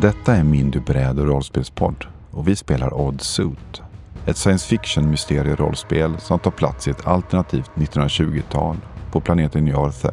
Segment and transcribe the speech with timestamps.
[0.00, 3.82] Detta är Mindy bräd och rollspelspodd och vi spelar Odd Suit.
[4.26, 8.76] Ett science fiction mysterierollspel som tar plats i ett alternativt 1920-tal
[9.12, 10.10] på planeten Njorthe.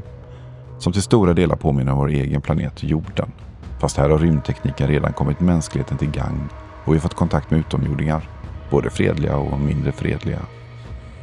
[0.79, 3.31] Som till stora delar påminner om vår egen planet jorden.
[3.79, 6.49] Fast här har rymdtekniken redan kommit mänskligheten till gagn
[6.85, 8.29] och vi har fått kontakt med utomjordingar.
[8.69, 10.39] Både fredliga och mindre fredliga.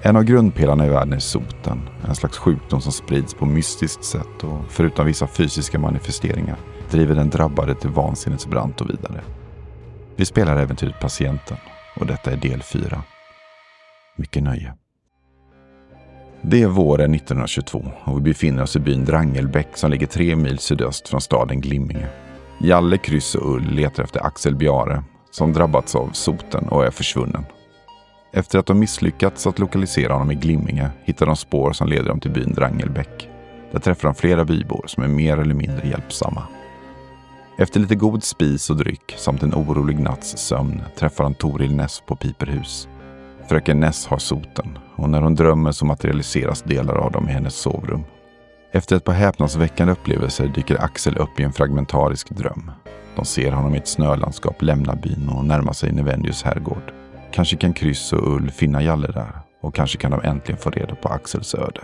[0.03, 4.45] En av grundpelarna i världen är soten, en slags sjukdom som sprids på mystiskt sätt
[4.45, 6.57] och förutom vissa fysiska manifesteringar
[6.91, 9.21] driver den drabbade till vansinnets brant och vidare.
[10.16, 11.57] Vi spelar äventyret Patienten
[11.97, 13.02] och detta är del 4.
[14.16, 14.74] Mycket nöje.
[16.43, 20.59] Det är våren 1922 och vi befinner oss i byn Drangelbäck som ligger tre mil
[20.59, 22.09] sydöst från staden Glimminge.
[22.60, 27.45] Jalle, Kryss och Ull letar efter Axel Bjare som drabbats av soten och är försvunnen.
[28.33, 32.21] Efter att de misslyckats att lokalisera honom i Glimminge hittar de spår som leder dem
[32.21, 33.29] till byn Drangelbäck.
[33.73, 36.43] Där träffar de flera bybor som är mer eller mindre hjälpsamma.
[37.59, 42.02] Efter lite god spis och dryck samt en orolig natts sömn träffar han Toril Ness
[42.07, 42.88] på Piperhus.
[43.49, 47.54] Fröken Ness har soten och när hon drömmer så materialiseras delar av dem i hennes
[47.54, 48.04] sovrum.
[48.73, 52.71] Efter ett par häpnadsväckande upplevelser dyker Axel upp i en fragmentarisk dröm.
[53.16, 56.99] De ser honom i ett snölandskap lämna byn och närma sig Nevendius herrgård.
[57.32, 60.95] Kanske kan Kryss och Ull finna Jalle där och kanske kan de äntligen få reda
[60.95, 61.80] på Axels öde.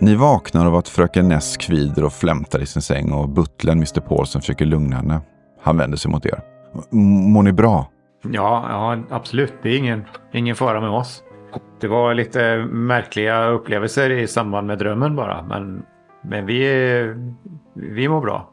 [0.00, 4.00] Ni vaknar av att fröken Ness kvider och flämtar i sin säng och butlern Mr
[4.00, 5.20] Paulsen försöker lugna henne.
[5.62, 6.40] Han vänder sig mot er.
[6.90, 7.86] Mår ni bra?
[8.22, 9.52] Ja, ja, absolut.
[9.62, 11.22] Det är ingen, ingen fara med oss.
[11.80, 15.42] Det var lite märkliga upplevelser i samband med drömmen bara.
[15.42, 15.82] Men,
[16.22, 17.14] men vi,
[17.74, 18.51] vi mår bra.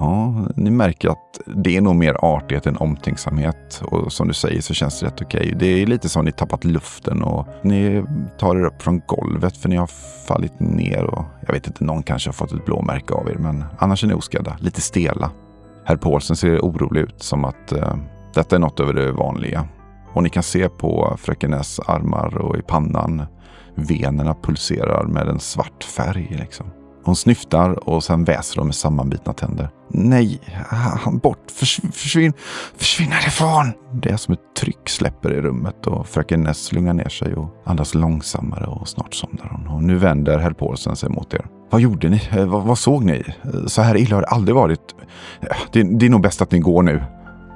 [0.00, 3.82] Ja, ni märker att det är nog mer artighet än omtänksamhet.
[3.84, 5.40] Och som du säger så känns det rätt okej.
[5.40, 5.54] Okay.
[5.54, 8.04] Det är lite som ni tappat luften och ni
[8.38, 9.90] tar er upp från golvet för ni har
[10.28, 13.34] fallit ner och jag vet inte, någon kanske har fått ett blåmärke av er.
[13.34, 15.30] Men annars är ni oskadda, lite stela.
[15.84, 17.96] Herr Paulsen ser orolig ut som att eh,
[18.34, 19.68] detta är något över det vanliga.
[20.12, 23.26] Och ni kan se på fröken S armar och i pannan
[23.74, 26.36] venerna pulserar med en svart färg.
[26.40, 26.70] Liksom.
[27.08, 29.70] Hon snyftar och sen väser hon med sammanbitna tänder.
[29.88, 31.50] Nej, han bort.
[31.50, 32.32] Förs försvinn,
[32.76, 33.72] försvinn härifrån!
[33.92, 37.62] Det är som ett tryck släpper i rummet och fröken Ness lugnar ner sig och
[37.64, 39.68] andas långsammare och snart somnar hon.
[39.68, 41.46] Och nu vänder herr Paulsen sig mot er.
[41.70, 42.20] Vad gjorde ni?
[42.30, 43.24] Eh, vad, vad, såg ni?
[43.66, 44.94] Så här illa har det aldrig varit.
[45.72, 47.02] Det, det är nog bäst att ni går nu.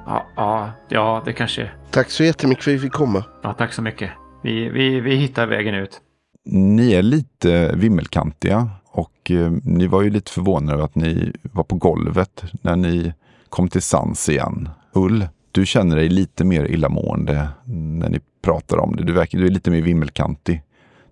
[0.05, 1.69] Ja, ja, ja, det kanske...
[1.91, 3.23] Tack så jättemycket för att vi fick komma.
[3.43, 4.09] Ja, tack så mycket.
[4.43, 6.01] Vi, vi, vi hittar vägen ut.
[6.45, 11.63] Ni är lite vimmelkantiga och eh, ni var ju lite förvånade över att ni var
[11.63, 13.13] på golvet när ni
[13.49, 14.69] kom till sans igen.
[14.93, 19.03] Ull, du känner dig lite mer illamående när ni pratar om det.
[19.03, 20.61] Du, verkar, du är lite mer vimmelkantig.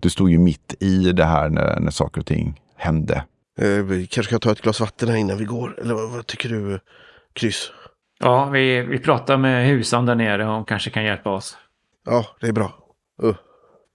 [0.00, 3.24] Du stod ju mitt i det här när, när saker och ting hände.
[3.58, 5.80] Eh, vi kanske ska ta ett glas vatten här innan vi går.
[5.80, 6.80] Eller vad, vad tycker du,
[7.32, 7.70] Kryss?
[8.18, 11.56] Ja, vi, vi pratar med husan där nere och hon kanske kan hjälpa oss.
[12.06, 12.72] Ja, det är bra.
[13.24, 13.34] Uh,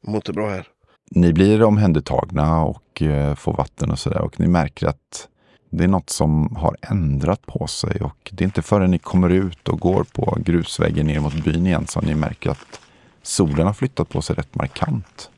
[0.08, 0.68] mår inte bra här.
[1.09, 5.28] Ni blir omhändertagna och eh, får vatten och sådär och ni märker att
[5.69, 9.29] det är något som har ändrat på sig och det är inte förrän ni kommer
[9.29, 12.79] ut och går på grusvägen ner mot byn igen som ni märker att
[13.22, 15.29] solen har flyttat på sig rätt markant.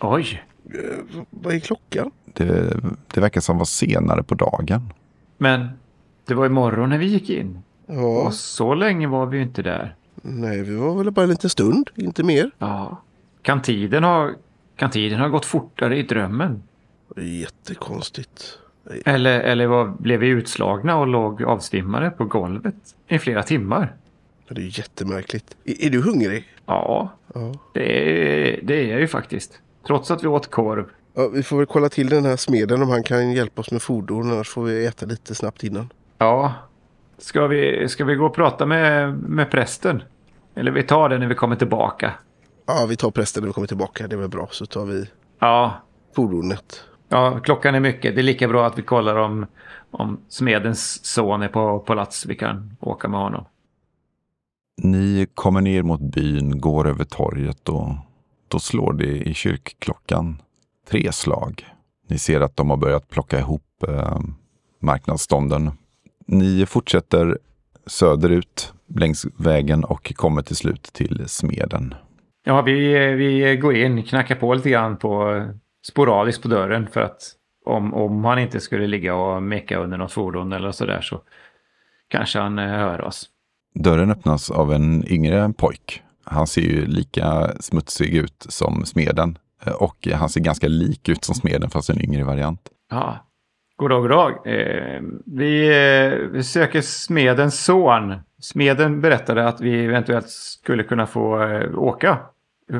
[0.00, 0.42] Oj!
[0.64, 2.10] Eh, vad är klockan?
[2.24, 2.76] Det,
[3.14, 4.92] det verkar som var senare på dagen.
[5.38, 5.68] Men
[6.26, 7.62] det var imorgon när vi gick in.
[7.86, 8.22] Ja.
[8.22, 9.96] Och så länge var vi ju inte där.
[10.22, 12.50] Nej, vi var väl bara en liten stund, inte mer.
[12.58, 13.02] Ja.
[13.42, 14.30] Kan tiden ha,
[14.76, 16.62] kan tiden ha gått fortare i drömmen?
[17.16, 18.58] Jättekonstigt.
[19.04, 22.74] Eller, eller var, blev vi utslagna och låg avsvimmade på golvet
[23.08, 23.92] i flera timmar?
[24.48, 25.56] Det är jättemärkligt.
[25.64, 26.44] Är, är du hungrig?
[26.66, 27.52] Ja, Ja.
[27.72, 28.08] det
[28.52, 29.60] är, det är jag ju faktiskt.
[29.86, 30.84] Trots att vi åt korv.
[31.14, 31.28] ja.
[31.28, 34.30] Vi får väl kolla till den här smeden om han kan hjälpa oss med fordon.
[34.32, 35.88] Annars får vi äta lite snabbt innan.
[36.18, 36.52] Ja.
[37.18, 40.02] Ska vi, ska vi gå och prata med, med prästen?
[40.54, 42.12] Eller vi tar det när vi kommer tillbaka.
[42.66, 44.08] Ja, vi tar prästen när vi kommer tillbaka.
[44.08, 44.48] Det är väl bra.
[44.50, 45.06] Så tar vi
[45.38, 45.82] Ja,
[46.16, 46.84] fordonet.
[47.08, 48.14] ja klockan är mycket.
[48.14, 49.46] Det är lika bra att vi kollar om,
[49.90, 52.26] om smedens son är på plats.
[52.26, 53.44] Vi kan åka med honom.
[54.82, 57.88] Ni kommer ner mot byn, går över torget och
[58.48, 60.42] då slår det i kyrkklockan
[60.90, 61.66] tre slag.
[62.08, 64.18] Ni ser att de har börjat plocka ihop eh,
[64.80, 65.70] marknadsstånden.
[66.26, 67.38] Ni fortsätter
[67.86, 71.94] söderut längs vägen och kommer till slut till smeden.
[72.44, 75.42] Ja, vi, vi går in, knackar på lite grann på
[75.86, 77.32] sporadiskt på dörren för att
[77.64, 81.20] om, om han inte skulle ligga och meka under något fordon eller sådär så
[82.08, 83.28] kanske han eh, hör oss.
[83.74, 86.02] Dörren öppnas av en yngre pojk.
[86.24, 91.24] Han ser ju lika smutsig ut som smeden eh, och han ser ganska lik ut
[91.24, 92.60] som smeden fast en yngre variant.
[92.90, 93.18] Ja,
[93.76, 94.30] God dag, god dag.
[94.46, 98.14] Eh, vi, eh, vi söker smedens son.
[98.40, 102.18] Smeden berättade att vi eventuellt skulle kunna få eh, åka,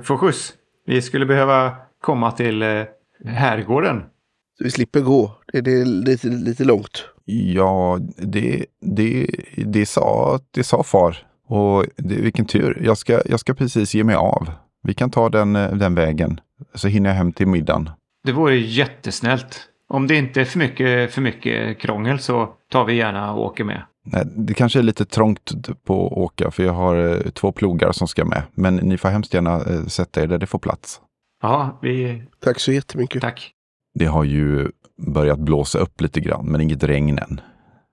[0.02, 0.54] få skjuts.
[0.86, 2.82] Vi skulle behöva komma till eh,
[3.24, 4.02] herrgården.
[4.58, 5.38] Så vi slipper gå.
[5.52, 7.08] Det, det är lite, lite långt.
[7.24, 9.26] Ja, det, det,
[9.56, 11.16] det, sa, det sa far.
[11.46, 12.80] Och det, vilken tur.
[12.84, 14.50] Jag ska, jag ska precis ge mig av.
[14.82, 16.40] Vi kan ta den, eh, den vägen.
[16.74, 17.90] Så hinner jag hem till middagen.
[18.24, 19.68] Det vore jättesnällt.
[19.88, 23.64] Om det inte är för mycket, för mycket krångel så tar vi gärna och åker
[23.64, 23.82] med.
[24.04, 25.52] Nej, det kanske är lite trångt
[25.84, 28.42] på att åka för jag har eh, två plogar som ska med.
[28.54, 31.00] Men ni får hemskt gärna eh, sätta er där det får plats.
[31.42, 32.22] Ja, vi...
[32.40, 33.22] Tack så jättemycket.
[33.22, 33.50] Tack.
[33.94, 34.70] Det har ju
[35.06, 37.40] börjat blåsa upp lite grann, men inget regn än.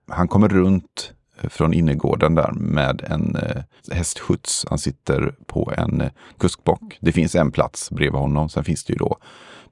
[0.07, 3.37] Han kommer runt eh, från innergården där med en
[3.91, 4.65] hästskjuts.
[4.69, 6.03] Han sitter på en
[6.39, 6.97] kuskbock.
[7.01, 8.49] Det finns en plats bredvid honom.
[8.49, 9.17] Sen finns det ju då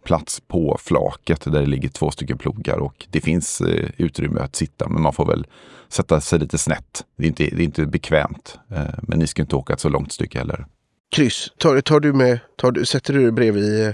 [0.04, 4.56] plats på flaket där det ligger två stycken plogar och det finns eh, utrymme att
[4.56, 5.48] sitta, men man får väl
[5.88, 7.06] sätta sig lite snett.
[7.16, 9.90] Det är inte, det är inte bekvämt, eh, men ni ska inte åka ett så
[9.90, 10.66] långt stycke heller.
[11.16, 11.51] Kryss.
[11.57, 13.94] Tar, tar du med, tar du, sätter du dig bredvid eh,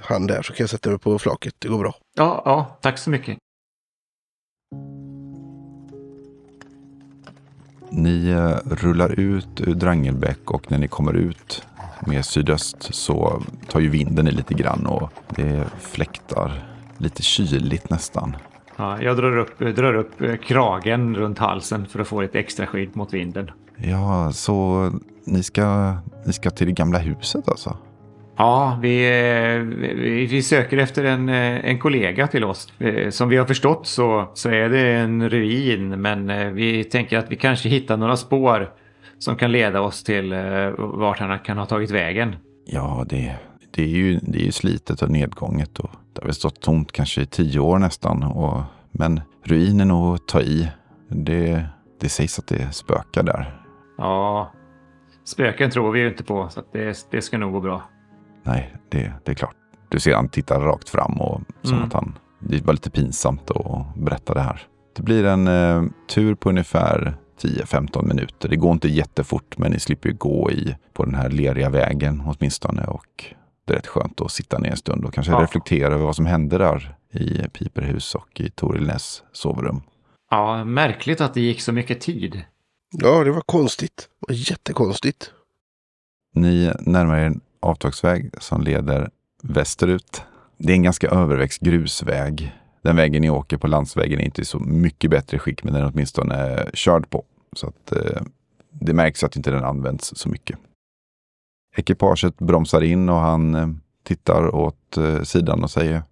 [0.00, 1.54] han där så kan jag sätta mig på flaket.
[1.58, 1.94] Det går bra.
[2.16, 3.38] Ja, ja, tack så mycket.
[7.90, 11.62] Ni eh, rullar ut ur Drangelbäck och när ni kommer ut
[12.06, 16.52] med sydöst så tar ju vinden i lite grann och det fläktar
[16.98, 18.36] lite kyligt nästan.
[18.76, 22.66] Ja, jag drar upp, drar upp eh, kragen runt halsen för att få lite extra
[22.66, 23.50] skydd mot vinden.
[23.76, 24.90] Ja, så
[25.24, 25.94] ni ska,
[26.26, 27.76] ni ska till det gamla huset alltså?
[28.36, 29.58] Ja, vi, eh,
[29.96, 32.72] vi, vi söker efter en, eh, en kollega till oss.
[33.10, 37.36] Som vi har förstått så, så är det en ruin, men vi tänker att vi
[37.36, 38.70] kanske hittar några spår
[39.18, 40.34] som kan leda oss till
[40.78, 42.36] vart han kan ha tagit vägen.
[42.66, 43.36] Ja, det,
[43.70, 46.92] det, är, ju, det är ju slitet och nedgånget och det har väl stått tomt
[46.92, 48.22] kanske i tio år nästan.
[48.22, 48.62] Och,
[48.92, 50.68] men ruinen att ta i.
[51.08, 51.66] Det,
[52.00, 53.60] det sägs att det spökar där.
[53.98, 54.52] Ja,
[55.24, 57.82] spöken tror vi ju inte på så det, det ska nog gå bra.
[58.42, 59.56] Nej, det, det är klart.
[59.88, 61.84] Du ser han tittar rakt fram och som mm.
[61.86, 62.18] att han...
[62.38, 64.62] Det var lite pinsamt att berätta det här.
[64.96, 68.48] Det blir en eh, tur på ungefär 10-15 minuter.
[68.48, 72.22] Det går inte jättefort men ni slipper ju gå i på den här leriga vägen
[72.26, 72.84] åtminstone.
[72.84, 73.24] Och
[73.64, 75.42] det är rätt skönt att sitta ner en stund och kanske ja.
[75.42, 79.82] reflektera över vad som hände där i Piperhus och i Torilnäs sovrum.
[80.30, 82.42] Ja, märkligt att det gick så mycket tid.
[82.90, 84.08] Ja, det var konstigt.
[84.20, 85.30] Det var jättekonstigt.
[86.34, 89.10] Ni närmar er avtagsväg som leder
[89.42, 90.22] västerut.
[90.58, 92.52] Det är en ganska överväxt grusväg.
[92.84, 95.82] Den vägen ni åker på landsvägen är inte i så mycket bättre skick, men den
[95.82, 97.24] är åtminstone körd på.
[97.52, 98.22] Så att eh,
[98.70, 100.58] det märks att inte den används så mycket.
[101.76, 103.68] Ekipaget bromsar in och han eh,
[104.02, 106.02] tittar åt eh, sidan och säger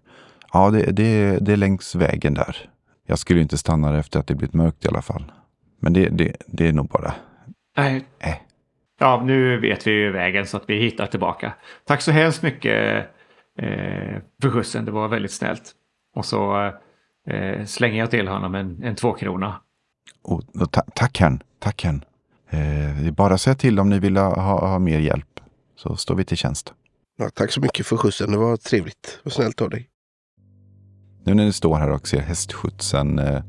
[0.53, 2.69] Ja, det, det, det är längs vägen där.
[3.07, 5.31] Jag skulle inte stanna där efter att det blivit mörkt i alla fall.
[5.79, 7.13] Men det, det, det är nog bara...
[7.77, 8.05] Nej.
[8.19, 8.35] Äh.
[8.99, 11.53] Ja, nu vet vi ju vägen så att vi hittar tillbaka.
[11.85, 12.97] Tack så hemskt mycket
[13.59, 14.85] eh, för skjutsen.
[14.85, 15.75] Det var väldigt snällt.
[16.13, 16.71] Och så
[17.27, 19.61] eh, slänger jag till honom en, en tvåkrona.
[20.23, 22.05] Oh, ta tack herrn, tack herrn.
[22.49, 25.39] Eh, bara säga till om ni vill ha, ha, mer hjälp
[25.75, 26.73] så står vi till tjänst.
[27.17, 28.31] Ja, tack så mycket för skjutsen.
[28.31, 29.89] Det var trevligt och snällt av dig.
[31.23, 33.43] Nu när ni står här och ser hästskjutsen eh,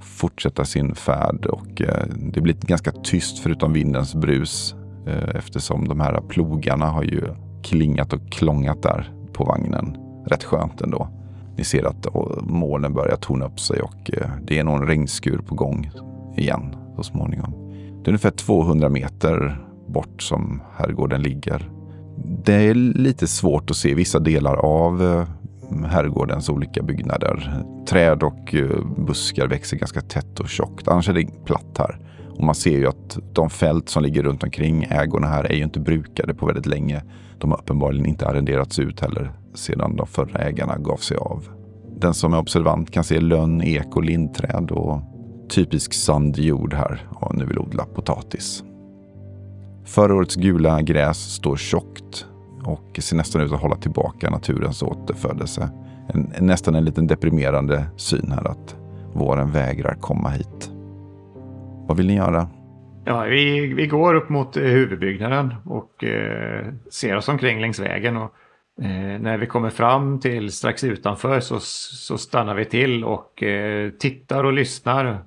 [0.00, 4.74] fortsätta sin färd och eh, det blir ganska tyst förutom vindens brus
[5.06, 7.22] Eh, eftersom de här plogarna har ju
[7.62, 9.96] klingat och klångat där på vagnen.
[10.26, 11.08] Rätt skönt ändå.
[11.60, 12.06] Ni ser att
[12.42, 15.90] molnen börjar torna upp sig och eh, det är någon regnskur på gång
[16.36, 17.52] igen så småningom.
[17.72, 21.70] Det är ungefär 200 meter bort som herrgården ligger.
[22.44, 25.24] Det är lite svårt att se vissa delar av eh,
[25.86, 27.64] herrgårdens olika byggnader.
[27.88, 30.88] Träd och eh, buskar växer ganska tätt och tjockt.
[30.88, 31.98] Annars är det platt här.
[32.40, 35.62] Och man ser ju att de fält som ligger runt omkring ägorna här är ju
[35.62, 37.02] inte brukade på väldigt länge.
[37.38, 41.48] De har uppenbarligen inte arrenderats ut heller sedan de förra ägarna gav sig av.
[41.96, 45.00] Den som är observant kan se lönn, ek och lindträd och
[45.48, 48.64] typisk sandjord här om nu vill odla potatis.
[49.84, 52.26] Förra årets gula gräs står tjockt
[52.64, 55.70] och ser nästan ut att hålla tillbaka naturens återfödelse.
[56.08, 58.76] En, nästan en liten deprimerande syn här att
[59.14, 60.70] våren vägrar komma hit.
[61.90, 62.48] Vad vill ni göra?
[63.04, 68.16] Ja, vi, vi går upp mot eh, huvudbyggnaden och eh, ser oss omkring längs vägen.
[68.16, 68.34] Och,
[68.82, 73.90] eh, när vi kommer fram till strax utanför så, så stannar vi till och eh,
[73.90, 75.24] tittar och lyssnar.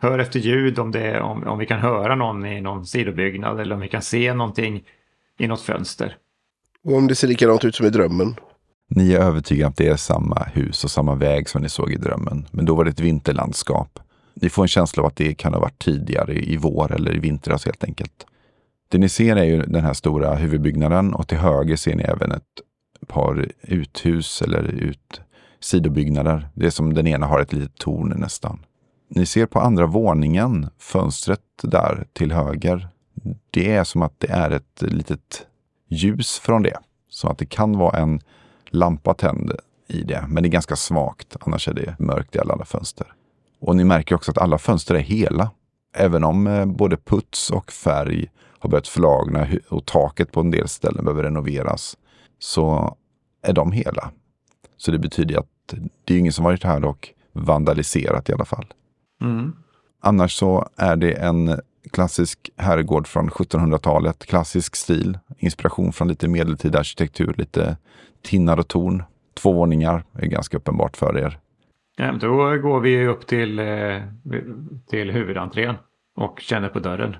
[0.00, 3.74] Hör efter ljud om, det, om, om vi kan höra någon i någon sidobyggnad eller
[3.74, 4.84] om vi kan se någonting
[5.38, 6.16] i något fönster.
[6.84, 8.34] Och om det ser likadant ut som i drömmen?
[8.88, 11.96] Ni är övertygade att det är samma hus och samma väg som ni såg i
[11.96, 12.46] drömmen.
[12.50, 13.98] Men då var det ett vinterlandskap.
[14.42, 17.18] Ni får en känsla av att det kan ha varit tidigare i vår eller i
[17.18, 18.26] vintras helt enkelt.
[18.88, 22.32] Det ni ser är ju den här stora huvudbyggnaden och till höger ser ni även
[22.32, 22.42] ett
[23.06, 25.20] par uthus eller ut
[25.60, 26.48] sidobyggnader.
[26.54, 28.64] Det är som den ena har ett litet torn nästan.
[29.08, 32.88] Ni ser på andra våningen, fönstret där till höger.
[33.50, 35.46] Det är som att det är ett litet
[35.88, 36.78] ljus från det.
[37.08, 38.20] Så att det kan vara en
[38.70, 39.52] lampa tänd
[39.88, 41.36] i det, men det är ganska svagt.
[41.40, 43.14] Annars är det mörkt i alla, andra fönster.
[43.62, 45.50] Och ni märker också att alla fönster är hela.
[45.96, 50.68] Även om eh, både puts och färg har börjat förlagna och taket på en del
[50.68, 51.96] ställen behöver renoveras
[52.38, 52.96] så
[53.42, 54.10] är de hela.
[54.76, 58.66] Så det betyder att det är ingen som varit här och vandaliserat i alla fall.
[59.20, 59.52] Mm.
[60.00, 64.26] Annars så är det en klassisk herrgård från 1700-talet.
[64.26, 67.76] Klassisk stil, inspiration från lite medeltida arkitektur, lite
[68.22, 69.02] tinnar och torn.
[69.34, 71.38] Två våningar är ganska uppenbart för er.
[71.96, 74.02] Ja, då går vi upp till, eh,
[74.90, 75.74] till huvudentrén
[76.16, 77.16] och känner på dörren.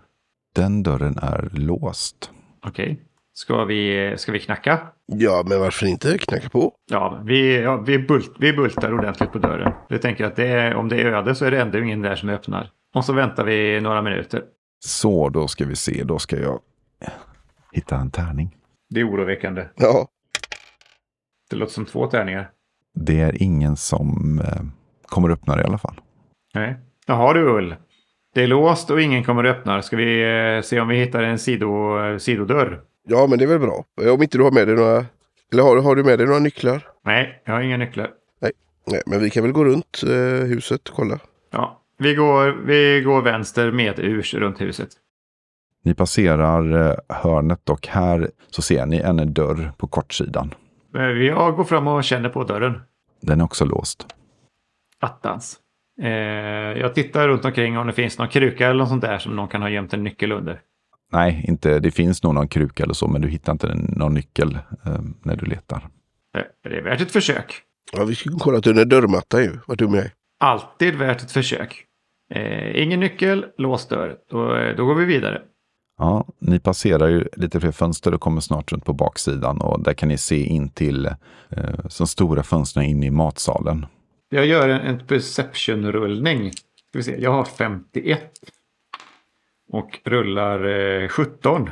[0.55, 2.31] Den dörren är låst.
[2.67, 3.03] Okej.
[3.35, 4.79] Ska, vi, ska vi knacka?
[5.07, 6.73] Ja, men varför inte knacka på?
[6.91, 9.73] Ja, vi, ja, vi, bult, vi bultar ordentligt på dörren.
[9.89, 12.17] Jag tänker att det är, om det är öde så är det ändå ingen där
[12.17, 12.71] som öppnar.
[12.95, 14.43] Och så väntar vi några minuter.
[14.85, 16.05] Så, då ska vi se.
[16.05, 16.61] Då ska jag
[17.73, 18.57] hitta en tärning.
[18.91, 19.65] Det är oroväckande.
[19.77, 20.09] Ja,
[21.51, 22.51] Det låter som två tärningar.
[22.95, 24.63] Det är ingen som eh,
[25.07, 26.01] kommer öppna det i alla fall.
[26.55, 26.77] Nej.
[27.07, 27.75] Jaha du Ull.
[28.35, 29.81] Det är låst och ingen kommer och öppnar.
[29.81, 30.23] Ska vi
[30.57, 32.81] eh, se om vi hittar en sido, eh, sidodörr?
[33.09, 33.85] ja, men det är väl bra.
[34.15, 35.07] Om inte du har med dig några...
[35.53, 36.87] Eller har, har du med dig några nycklar?
[37.05, 38.11] Nej, jag har inga nycklar.
[38.87, 41.19] Nej, men vi kan väl gå runt eh, huset och kolla.
[41.51, 44.89] Ja, vi går, vi går vänster med urs runt huset.
[45.85, 50.55] Ni passerar hörnet och här så ser ni en dörr på kortsidan.
[50.95, 52.81] Eh, Jag går fram och känner på dörren.
[53.21, 54.07] Den är också låst.
[55.01, 55.59] Attans.
[56.03, 56.11] Eh,
[56.81, 59.49] jag tittar runt omkring om det finns någon kruka eller något sånt där som någon
[59.49, 60.61] kan ha gömt en nyckel under.
[61.13, 64.59] Nej, inte, det finns nog någon kruka eller så, men du hittar inte någon nyckel
[64.87, 65.89] eh, när du letar.
[66.39, 67.63] Eh, Det är värt ett försök.
[67.93, 69.59] Ja, vi ska kolla att under dörrmattan ju.
[69.67, 70.11] Vad dum jag är.
[70.41, 71.85] Alltid värt ett försök.
[72.35, 74.17] Eh, ingen nyckel, låst dörr.
[74.31, 75.43] Då, eh, då går vi vidare.
[76.03, 79.95] Ja, ni passerar ju lite fler fönster och kommer snart runt på baksidan och där
[79.95, 81.15] kan ni se in till eh,
[81.99, 83.87] de stora fönstren in i matsalen.
[84.29, 86.51] Jag gör en, en perception-rullning.
[86.51, 88.21] Ska vi se, jag har 51.
[89.73, 90.65] Och rullar
[91.03, 91.71] eh, 17.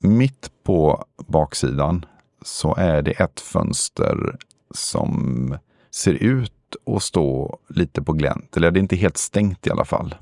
[0.00, 2.06] Mitt på baksidan
[2.42, 4.36] så är det ett fönster
[4.70, 5.58] som
[5.90, 8.56] ser ut att stå lite på glänt.
[8.56, 10.14] Eller det är inte helt stängt i alla fall.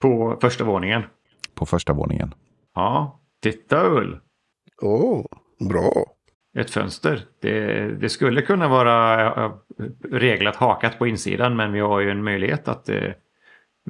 [0.00, 1.02] På första våningen.
[1.54, 2.34] På första våningen.
[2.80, 4.20] Ja, titta Ull.
[4.82, 5.24] Åh,
[5.68, 5.92] bra.
[6.58, 7.24] Ett fönster.
[7.42, 9.52] Det, det skulle kunna vara
[10.10, 13.12] reglat hakat på insidan men vi har ju en möjlighet att eh,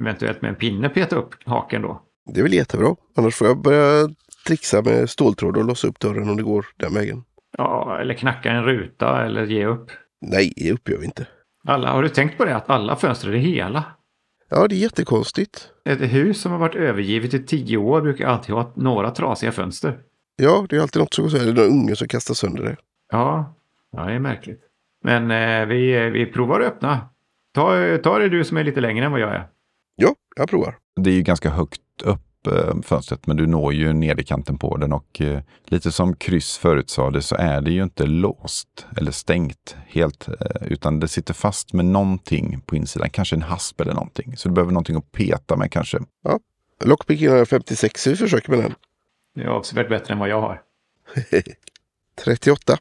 [0.01, 2.01] eventuellt med en pinne peta upp haken då.
[2.33, 2.95] Det är väl jättebra.
[3.15, 4.09] Annars får jag börja
[4.47, 7.23] trixa med ståltråd och låsa upp dörren om det går den vägen.
[7.57, 9.91] Ja, eller knacka en ruta eller ge upp.
[10.21, 11.27] Nej, det uppgör vi inte.
[11.67, 13.83] Alla, har du tänkt på det att alla fönster är hela?
[14.53, 15.69] Ja, det är jättekonstigt.
[15.85, 19.99] Ett hus som har varit övergivet i tio år brukar alltid ha några trasiga fönster.
[20.35, 21.45] Ja, det är alltid något som går här.
[21.45, 22.75] Det är någon unge som kastar sönder det.
[23.11, 23.55] Ja,
[23.91, 24.61] ja det är märkligt.
[25.03, 27.09] Men eh, vi, vi provar att öppna.
[27.53, 29.47] Ta, ta det du som är lite längre än vad jag är.
[29.95, 30.77] Ja, jag provar.
[30.95, 34.93] Det är ju ganska högt upp eh, fönstret men du når ju nederkanten på den
[34.93, 40.27] och eh, lite som kryss förutsade så är det ju inte låst eller stängt helt
[40.27, 43.09] eh, utan det sitter fast med någonting på insidan.
[43.09, 44.37] Kanske en hasp eller någonting.
[44.37, 45.99] Så du behöver någonting att peta med kanske.
[46.83, 48.75] Lockpick innan 56, vi försöker med den.
[49.35, 50.61] Det är avsevärt bättre än vad jag har.
[52.25, 52.77] 38.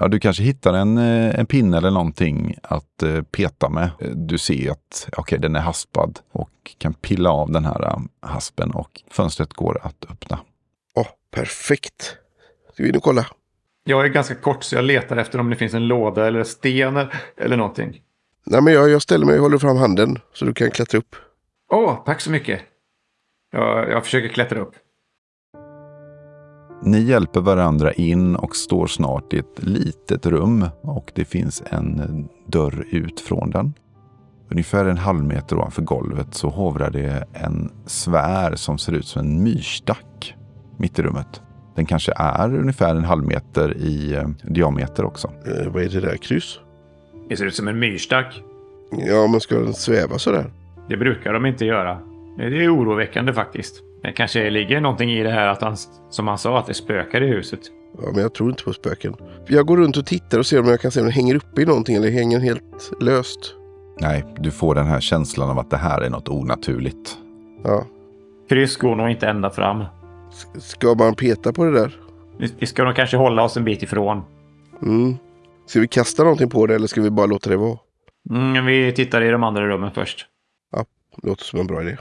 [0.00, 3.90] Ja, du kanske hittar en, eh, en pinne eller någonting att eh, peta med.
[4.00, 8.70] Eh, Du ser att okej, den är haspad och kan pilla av den här haspen
[8.70, 10.38] och fönstret går att öppna.
[10.94, 12.16] Åh, perfekt.
[12.74, 13.26] Ska vi och kolla?
[13.84, 16.96] Jag är ganska kort så jag letar efter om det finns en låda eller sten
[17.36, 18.00] eller- någonting.
[18.46, 21.16] Nej, men jag, jag ställer mig och håller fram handen så du kan klättra upp.
[21.72, 22.60] Åh, tack så mycket.
[23.52, 24.74] Jag, jag försöker klättra upp.
[26.86, 32.28] Ni hjälper varandra in och står snart i ett litet rum och det finns en
[32.46, 33.72] dörr ut från den.
[34.50, 39.20] Ungefär en halv meter ovanför golvet så hovrar det en sfär som ser ut som
[39.20, 40.34] en myrstack
[40.76, 41.42] mitt i rummet.
[41.76, 45.28] Den kanske är ungefär en halv meter i eh, diameter också.
[45.28, 46.16] Eh, vad är det där?
[46.16, 46.58] Kryss?
[47.28, 48.42] Det ser ut som en myrstack.
[48.90, 50.50] Ja, men ska den sväva sådär?
[50.88, 51.98] Det brukar de inte göra.
[52.36, 53.83] Det är oroväckande faktiskt.
[54.04, 55.76] Det kanske ligger någonting i det här att han,
[56.10, 57.60] som han sa, att det spökar i huset.
[58.02, 59.14] Ja, men jag tror inte på spöken.
[59.48, 61.62] Jag går runt och tittar och ser om jag kan se om den hänger uppe
[61.62, 63.54] i någonting eller hänger helt löst.
[64.00, 67.18] Nej, du får den här känslan av att det här är något onaturligt.
[67.64, 67.84] Ja.
[68.48, 69.84] Kryss går nog inte ända fram.
[70.32, 71.96] S- Ska man peta på det där?
[72.58, 74.22] Vi ska nog kanske hålla oss en bit ifrån.
[74.82, 75.16] Mm.
[75.66, 77.78] Ska vi kasta någonting på det eller ska vi bara låta det vara?
[78.30, 80.26] Mm, vi tittar i de andra rummen först.
[81.22, 81.96] Det låter som en bra idé.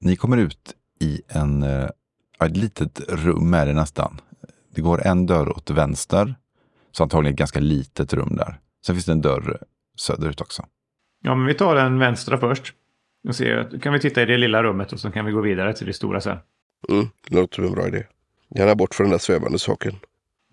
[0.00, 1.88] Ni kommer ut i en, eh,
[2.40, 4.20] ett litet rum är det nästan.
[4.74, 6.34] Det går en dörr åt vänster,
[6.92, 8.60] så antagligen ett ganska litet rum där.
[8.86, 9.62] Sen finns det en dörr
[9.96, 10.66] söderut också.
[11.22, 12.74] Ja, men vi tar den vänstra först.
[13.28, 15.40] Och ser, då kan vi titta i det lilla rummet och så kan vi gå
[15.40, 16.38] vidare till det stora sen.
[16.88, 17.06] Mm.
[17.28, 18.04] Det låter som en bra idé.
[18.54, 19.96] Gärna bort från den där svävande saken.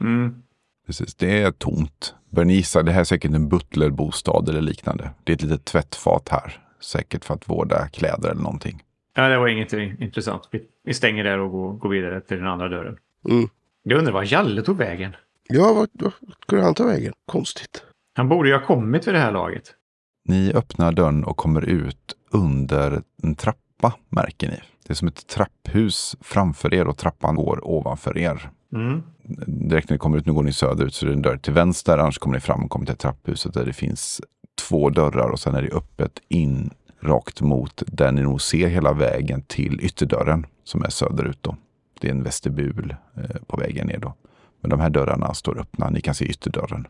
[0.01, 0.43] Mm.
[0.85, 2.15] Precis, det är tomt.
[2.29, 5.09] Bör ni gissa, det här är säkert en butlerbostad eller liknande.
[5.23, 6.61] Det är ett litet tvättfat här.
[6.81, 8.83] Säkert för att vårda kläder eller någonting.
[9.17, 10.47] Ja, det var ingenting intressant.
[10.51, 12.97] Vi, vi stänger där och går, går vidare till den andra dörren.
[13.29, 13.49] Mm.
[13.83, 15.15] Jag undrar var Jalle tog vägen.
[15.47, 17.13] Ja, vart vart skulle han ta vägen?
[17.25, 17.83] Konstigt.
[18.15, 19.73] Han borde ju ha kommit vid det här laget.
[20.27, 24.59] Ni öppnar dörren och kommer ut under en trappa, märker ni.
[24.87, 28.49] Det är som ett trapphus framför er och trappan går ovanför er.
[28.73, 29.03] Mm.
[29.47, 31.53] Direkt när ni kommer ut, nu går ni söderut, så det är en dörr till
[31.53, 31.97] vänster.
[31.97, 34.21] Annars kommer ni fram och kommer till trapphuset där det finns
[34.69, 36.69] två dörrar och sen är det öppet in
[37.05, 41.37] rakt mot där ni nog ser hela vägen till ytterdörren som är söderut.
[41.41, 41.55] Då.
[42.01, 44.13] Det är en vestibul eh, på vägen ner då.
[44.61, 45.89] Men de här dörrarna står öppna.
[45.89, 46.87] Ni kan se ytterdörren.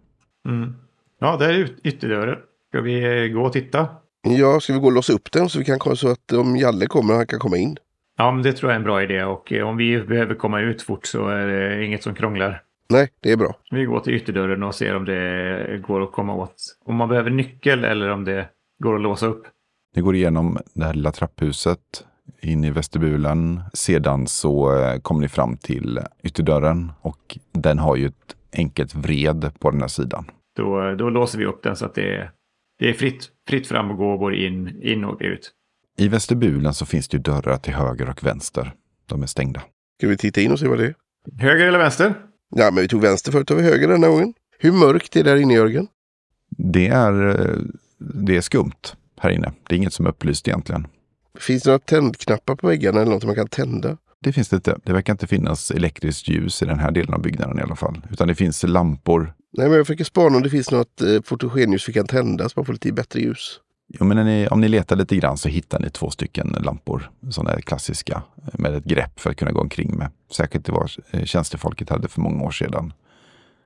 [0.48, 0.74] Mm.
[1.20, 2.38] Ja, där är yt- ytterdörren.
[2.70, 3.88] Ska vi eh, gå och titta?
[4.28, 6.86] Ja, ska vi gå och låsa upp den så vi kan så att om Jalle
[6.88, 7.78] kommer han kan komma in?
[8.18, 9.24] Ja, men det tror jag är en bra idé.
[9.24, 12.62] Och eh, om vi behöver komma ut fort så är det inget som krånglar.
[12.90, 13.56] Nej, det är bra.
[13.72, 16.56] Vi går till ytterdörren och ser om det går att komma åt.
[16.86, 18.50] Om man behöver nyckel eller om det
[18.84, 19.44] går att låsa upp.
[19.96, 21.80] Ni går igenom det här lilla trapphuset
[22.42, 23.62] in i vestibulen.
[23.74, 29.52] Sedan så eh, kommer ni fram till ytterdörren och den har ju ett enkelt vred
[29.60, 30.26] på den här sidan.
[30.56, 32.32] Då, då låser vi upp den så att det är,
[32.80, 35.52] det är fritt, fritt fram och gå både in, in och ut.
[35.98, 38.74] I vestibulen så finns det ju dörrar till höger och vänster.
[39.06, 39.62] De är stängda.
[40.00, 40.96] Ska vi titta in och se vad det är?
[41.40, 42.14] Höger eller vänster?
[42.56, 44.34] Ja, men vi tog vänster förut, tar vi höger denna gången.
[44.60, 45.88] Hur mörkt är det där inne Jörgen?
[46.58, 47.58] Det är, eh,
[48.00, 49.52] det är skumt här inne.
[49.68, 50.88] Det är inget som är upplyst egentligen.
[51.40, 53.98] Finns det några tändknappar på väggarna eller något man kan tända?
[54.22, 54.78] Det finns det inte.
[54.84, 58.02] Det verkar inte finnas elektriskt ljus i den här delen av byggnaden i alla fall.
[58.12, 59.34] Utan det finns lampor.
[59.58, 62.54] Nej, men jag försöker spana om det finns något eh, fotogenljus vi kan tända så
[62.60, 63.60] man får lite bättre ljus.
[63.88, 67.12] Jo, men ni, om ni letar lite grann så hittar ni två stycken lampor.
[67.30, 68.24] Sådana här klassiska
[68.54, 70.12] med ett grepp för att kunna gå omkring med.
[70.32, 72.94] Säkert det var eh, tjänstefolket hade för många år sedan.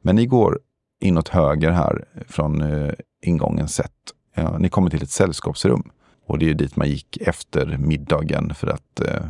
[0.02, 0.60] Men ni går
[1.02, 2.94] inåt höger här från eh,
[3.26, 3.92] ingången sett.
[4.40, 5.84] Ja, ni kommer till ett sällskapsrum.
[6.26, 9.26] Och det är dit man gick efter middagen för att eh,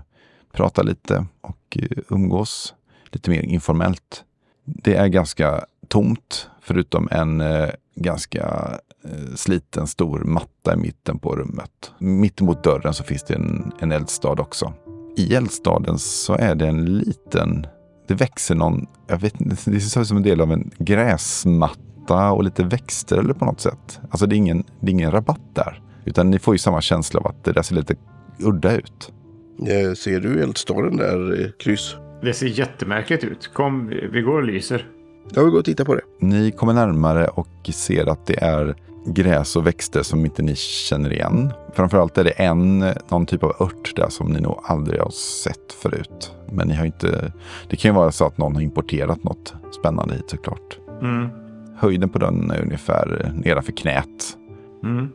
[0.51, 2.73] prata lite och eh, umgås
[3.11, 4.23] lite mer informellt.
[4.65, 11.35] Det är ganska tomt förutom en eh, ganska eh, sliten stor matta i mitten på
[11.35, 11.91] rummet.
[11.97, 14.73] Mittemot dörren så finns det en, en eldstad också.
[15.17, 17.67] I eldstaden så är det en liten,
[18.07, 21.88] det växer någon, jag vet inte, det ser ut som en del av en gräsmatta
[22.15, 23.99] och lite växter eller på något sätt.
[24.09, 25.81] Alltså det är ingen, det är ingen rabatt där.
[26.05, 27.95] Utan ni får ju samma känsla av att det där ser lite
[28.39, 29.11] udda ut.
[29.59, 31.95] Eh, ser du eldstaden där, eh, kryss?
[32.21, 33.49] Det ser jättemärkligt ut.
[33.53, 34.87] Kom, vi vi går och lyser.
[35.33, 36.01] Ja, vi går och tittar på det.
[36.19, 41.13] Ni kommer närmare och ser att det är gräs och växter som inte ni känner
[41.13, 41.53] igen.
[41.73, 45.73] Framförallt är det en, någon typ av ört där som ni nog aldrig har sett
[45.81, 46.33] förut.
[46.51, 47.31] Men ni har inte,
[47.69, 50.79] det kan ju vara så att någon har importerat något spännande hit såklart.
[51.01, 51.29] Mm.
[51.79, 54.37] Höjden på den är ungefär nedanför knät.
[54.83, 55.09] Mm.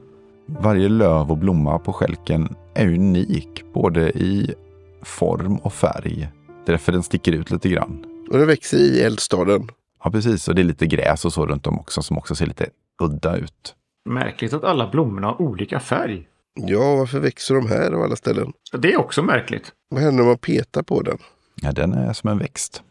[0.47, 4.55] Varje löv och blomma på skälken är unik, både i
[5.03, 6.29] form och färg.
[6.65, 8.05] Det är därför den sticker ut lite grann.
[8.31, 9.69] Och det växer i eldstaden.
[10.05, 10.49] Ja, precis.
[10.49, 12.67] Och det är lite gräs och så runt om också som också ser lite
[13.03, 13.75] udda ut.
[14.09, 16.29] Märkligt att alla blommorna har olika färg.
[16.55, 18.53] Ja, varför växer de här av alla ställen?
[18.79, 19.73] Det är också märkligt.
[19.89, 21.19] Vad händer om man petar på den?
[21.63, 22.83] Ja, den är som en växt.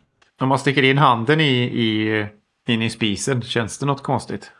[0.41, 2.25] Om man sticker in handen i, i,
[2.67, 4.51] in i spisen, känns det något konstigt?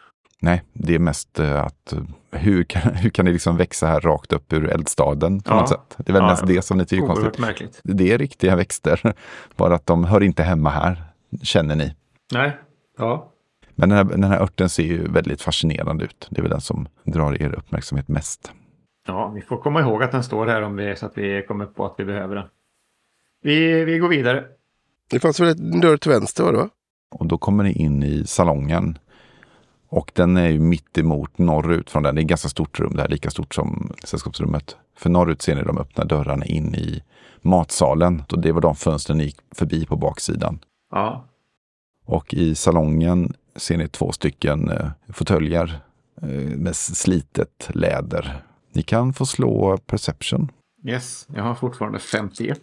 [0.42, 2.00] Nej, det är mest eh, att eh,
[2.32, 5.60] hur kan, hur kan det liksom växa här rakt upp ur eldstaden på Ja.
[5.60, 5.96] något sätt?
[5.98, 7.39] Det är väl Ja, mest det som ni tycker är konstigt.
[7.39, 7.82] märkligt.
[7.84, 9.13] Det är riktiga växter,
[9.56, 11.04] bara att de hör inte hemma här,
[11.44, 11.96] känner ni.
[12.34, 12.58] Nej.
[12.98, 13.30] Ja.
[13.76, 16.28] Men den här, den här örten ser ju väldigt fascinerande ut.
[16.32, 18.52] Det är väl den som drar er uppmärksamhet mest.
[19.08, 21.66] Ja, vi får komma ihåg att den står här om vi, så att vi kommer
[21.66, 22.46] på att vi behöver den.
[23.44, 24.46] Vi, vi går vidare.
[25.10, 26.70] Det fanns väl en dörr till vänster, var det va?
[27.13, 28.97] Och då kommer ni in i salongen.
[29.89, 32.15] Och den är ju mitt emot norrut från den.
[32.15, 34.78] Det är ett ganska stort rum, det här lika stort som sällskapsrummet.
[34.97, 37.04] För norrut ser ni de öppna dörrarna in i
[37.41, 38.23] matsalen.
[38.32, 40.60] Och det var de fönstren ni gick förbi på baksidan.
[40.91, 41.26] Ja.
[42.06, 45.80] Och i salongen ser ni två stycken eh, fåtöljer
[46.21, 48.43] eh, med slitet läder.
[48.73, 50.52] Ni kan få slå perception.
[50.86, 52.60] Yes, jag har fortfarande 51.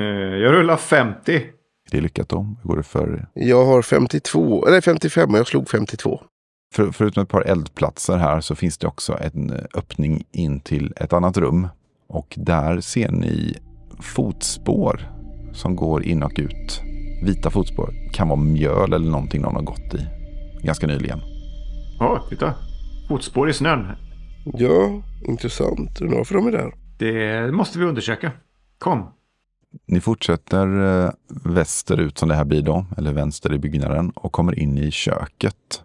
[0.00, 1.52] Eh, jag rullar 50.
[1.90, 2.54] Det är lyckat då.
[2.62, 6.20] Hur går det för Jag har 52, eller 55 och jag slog 52.
[6.74, 11.12] För, förutom ett par eldplatser här så finns det också en öppning in till ett
[11.12, 11.68] annat rum.
[12.08, 13.54] Och där ser ni
[14.00, 15.10] fotspår
[15.52, 16.80] som går in och ut.
[17.22, 17.94] Vita fotspår.
[18.12, 20.06] Kan vara mjöl eller någonting någon har gått i.
[20.62, 21.20] Ganska nyligen.
[21.98, 22.54] Ja, titta.
[23.08, 23.86] Fotspår i snön.
[24.44, 26.00] Ja, intressant.
[26.00, 26.72] Undrar varför de är där.
[26.98, 28.32] Det måste vi undersöka.
[28.78, 29.12] Kom.
[29.86, 34.58] Ni fortsätter eh, västerut som det här blir då, eller vänster i byggnaden och kommer
[34.58, 35.82] in i köket.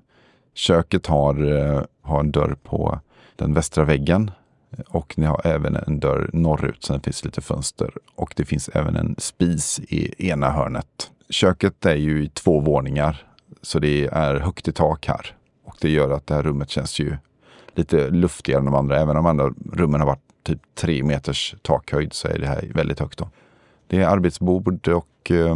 [0.53, 2.99] Köket har, eh, har en dörr på
[3.35, 4.31] den västra väggen
[4.71, 8.69] eh, och ni har även en dörr norrut, sen finns lite fönster och det finns
[8.73, 11.11] även en spis i ena hörnet.
[11.29, 13.27] Köket är ju i två våningar,
[13.61, 15.35] så det är högt i tak här.
[15.65, 17.17] Och det gör att det här rummet känns ju
[17.75, 18.99] lite luftigare än de andra.
[18.99, 22.71] Även om de andra rummen har varit typ tre meters takhöjd så är det här
[22.73, 23.19] väldigt högt.
[23.19, 23.29] Då.
[23.91, 25.55] Det är arbetsbord och eh,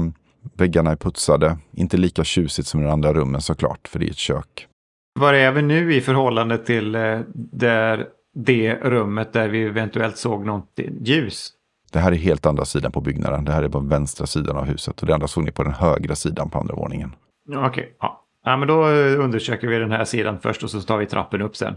[0.53, 1.57] väggarna är putsade.
[1.71, 4.67] Inte lika tjusigt som i de andra rummen såklart, för det är ett kök.
[5.19, 10.45] Var är vi nu i förhållande till eh, där det rummet där vi eventuellt såg
[10.45, 11.49] något ljus?
[11.91, 13.45] Det här är helt andra sidan på byggnaden.
[13.45, 15.73] Det här är på vänstra sidan av huset och det andra såg ni på den
[15.73, 17.15] högra sidan på andra våningen.
[17.55, 18.25] Okej, ja.
[18.43, 18.57] ja.
[18.57, 21.55] men då eh, undersöker vi den här sidan först och så tar vi trappen upp
[21.55, 21.73] sen.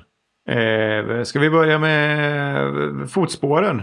[0.49, 3.83] Eh, ska vi börja med eh, fotspåren?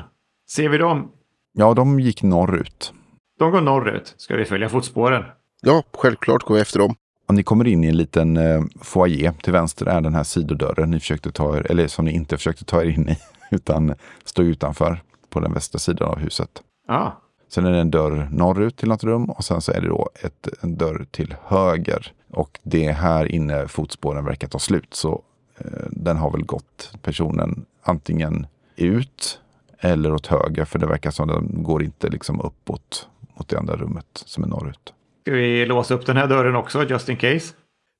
[0.49, 1.11] Ser vi dem?
[1.57, 2.93] Ja, de gick norrut.
[3.39, 4.13] De går norrut.
[4.17, 5.23] Ska vi följa fotspåren?
[5.61, 6.95] Ja, självklart går vi efter dem.
[7.27, 9.31] Och ni kommer in i en liten eh, foyer.
[9.31, 12.65] Till vänster är den här sidodörren ni försökte ta er, eller som ni inte försökte
[12.65, 13.17] ta er in i,
[13.55, 16.49] utan stod utanför på den västra sidan av huset.
[16.87, 19.87] Ja, Sen är det en dörr norrut till något rum och sen så är det
[19.87, 22.13] då ett, en dörr till höger.
[22.31, 24.93] Och det är här inne fotspåren verkar ta slut.
[24.93, 25.21] Så
[25.57, 29.39] eh, den har väl gått personen antingen ut
[29.79, 30.65] eller åt höger.
[30.65, 33.07] För det verkar som den går inte liksom uppåt
[33.37, 34.93] mot det andra rummet som är norrut.
[35.21, 37.53] ska vi låsa upp den här dörren också just in case?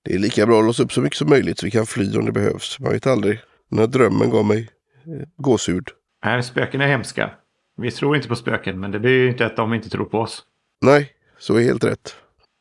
[0.03, 2.17] Det är lika bra att låsa upp så mycket som möjligt så vi kan fly
[2.17, 2.79] om det behövs.
[2.79, 3.39] Man vet aldrig.
[3.69, 4.69] Den här drömmen gav mig
[5.05, 5.87] eh, gåshud.
[6.25, 7.29] Nej, spöken är hemska.
[7.77, 10.19] Vi tror inte på spöken, men det blir ju inte att de inte tror på
[10.19, 10.43] oss.
[10.81, 12.15] Nej, så är helt rätt.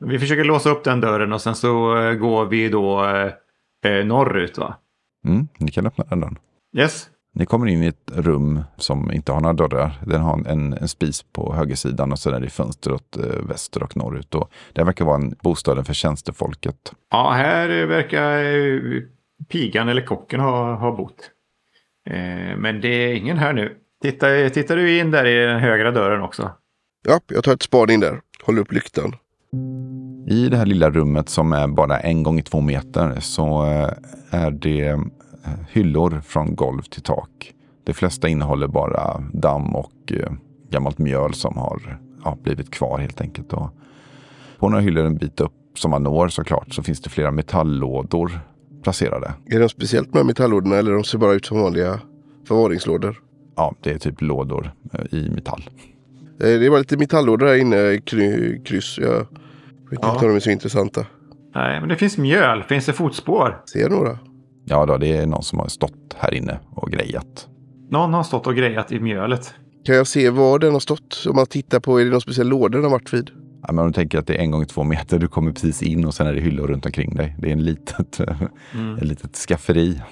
[0.05, 3.33] Vi försöker låsa upp den dörren och sen så eh, går vi då eh,
[3.93, 4.77] eh, norrut va?
[5.25, 6.39] Mm, ni kan öppna den dörren.
[6.77, 7.11] Yes.
[7.37, 9.93] Ni kommer in i ett rum som inte har några dörrar.
[10.07, 13.83] Den har en, en spis på högersidan och sen är det fönster åt eh, väster
[13.83, 14.35] och norrut.
[14.35, 16.93] Och det verkar vara en bostaden för tjänstefolket.
[17.11, 19.03] Ja, här verkar eh,
[19.49, 21.31] pigan eller kocken ha, ha bott.
[22.11, 23.77] Eh, men det är ingen här nu.
[24.03, 26.51] Titta, tittar du in där i den högra dörren också?
[27.09, 28.21] Ja, jag tar ett spad in där.
[28.43, 29.17] Håller upp lyktan.
[30.29, 33.91] I det här lilla rummet som är bara en gång i två meter så eh,
[34.31, 34.99] är det eh,
[35.71, 37.53] hyllor från golv till tak.
[37.85, 40.33] De flesta innehåller bara damm och eh,
[40.71, 43.53] gammalt mjöl som har ja, blivit kvar helt enkelt.
[43.53, 43.71] Och
[44.59, 48.41] på några hyllor en bit upp som man når såklart så finns det flera metalllådor
[48.83, 49.33] placerade.
[49.47, 52.01] Är det speciellt med metallådorna eller de ser bara ut som vanliga
[52.49, 53.21] förvaringslådor?
[53.57, 55.65] Ja, det är typ lådor eh, i metall.
[56.41, 58.99] Eh, Det var lite metallådor här inne, kry, kryss.
[58.99, 59.19] Jag
[59.91, 60.13] vet Ja.
[60.15, 61.07] inte om de är så intressanta.
[61.55, 62.63] Nej, men det finns mjöl.
[62.63, 63.63] Finns det fotspår?
[63.73, 64.19] Ser några?
[64.65, 67.49] Ja, då, det är någon som har stått här inne och grejat.
[67.91, 69.55] Någon har stått och grejat i mjölet.
[69.85, 71.25] Kan jag se var den har stått?
[71.29, 73.31] Om man tittar på, är det någon speciell låda den har varit vid?
[73.67, 75.83] Ja, men om du tänker att det är en gång två meter, du kommer precis
[75.83, 77.37] in och sen är det hyllor runt omkring dig.
[77.39, 78.21] Det är en litet,
[78.75, 78.97] Mm.
[78.97, 80.03] ett litet skafferi.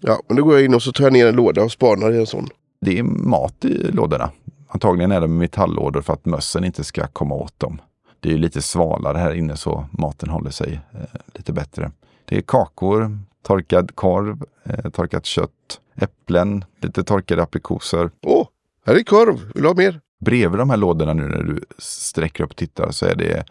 [0.00, 2.12] Ja, men då går jag in och så tar jag ner en låda och spanar
[2.12, 2.48] i en sån.
[2.80, 4.30] Det är mat i lådorna.
[4.68, 7.80] Antagligen är det metalllådor för att mössen inte ska komma åt dem.
[8.20, 11.00] Det är ju lite svalare här inne så maten håller sig eh,
[11.34, 11.90] lite bättre.
[12.24, 18.10] Det är kakor, torkad korv, eh, torkat kött, äpplen, lite torkade aprikoser.
[18.22, 18.48] Åh,
[18.86, 19.52] här är korv.
[19.54, 20.00] Vill du ha mer?
[20.20, 23.44] Bredvid de här lådorna nu när du sträcker upp och tittar så är det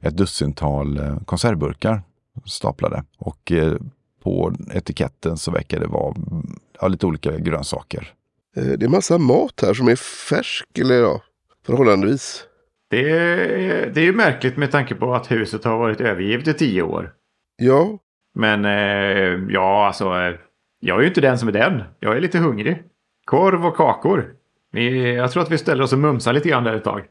[0.00, 2.02] ett dussintal eh, konservburkar
[2.44, 3.04] staplade.
[3.18, 3.74] Och eh,
[4.22, 8.12] på etiketten så verkar det vara mm, ja, lite olika grönsaker.
[8.56, 11.22] Eh, Det är massa mat här som är färsk, eller ja,
[11.66, 12.44] förhållandevis.
[12.90, 16.54] Det är, det är ju märkligt med tanke på att huset har varit övergivet i
[16.54, 17.12] tio år.
[17.56, 17.98] Ja,
[18.34, 20.04] Men eh, ja, alltså.
[20.04, 20.34] eh,
[20.80, 21.82] Jag är ju inte den som är den.
[22.00, 22.82] Jag är lite hungrig.
[23.24, 24.32] Korv och kakor.
[24.72, 27.04] Vi, jag tror att vi ställer oss och mumsar lite grann där ett tag.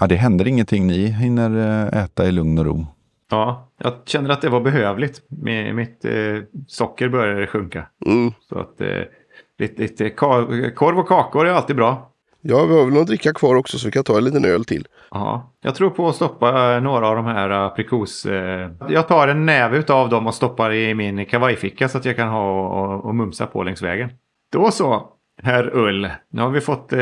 [0.00, 0.86] Ja, det händer ingenting.
[0.86, 1.56] Ni hinner
[1.92, 2.86] eh, äta i lugn och ro.
[3.30, 5.22] Ja, jag känner att det var behövligt.
[5.28, 6.12] Med, mitt eh,
[6.66, 7.86] socker börjar sjunka.
[8.06, 8.32] mm.
[8.48, 8.88] Så att eh,
[9.58, 12.10] lite, lite korv och kakor är alltid bra.
[12.42, 14.64] Ja, vi har väl någon dricka kvar också så vi kan ta en liten öl
[14.64, 14.86] till.
[15.10, 18.26] Ja, jag tror på att stoppa eh, några av de här aprikos...
[18.26, 22.16] Eh, jag tar en näve av dem och stoppar i min kavajficka så att jag
[22.16, 22.50] kan ha
[22.94, 24.10] och, och mumsa på längs vägen.
[24.52, 25.08] Då så,
[25.42, 26.08] herr Ull.
[26.30, 27.00] Nu har vi fått eh,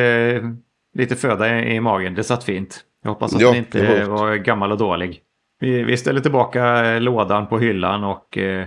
[0.95, 2.15] lite föda i, i, magen.
[2.15, 2.81] Det satt fint.
[3.03, 5.21] Jag hoppas att Ja, den inte var- var gammal och dålig.
[5.61, 8.67] Vi, vi ställer tillbaka eh, lådan på hyllan och eh,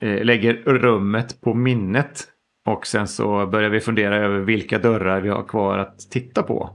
[0.00, 2.24] eh, lägger rummet på minnet.
[2.66, 6.70] Och sen så börjar vi fundera över vilka dörrar vi har kvar att titta på.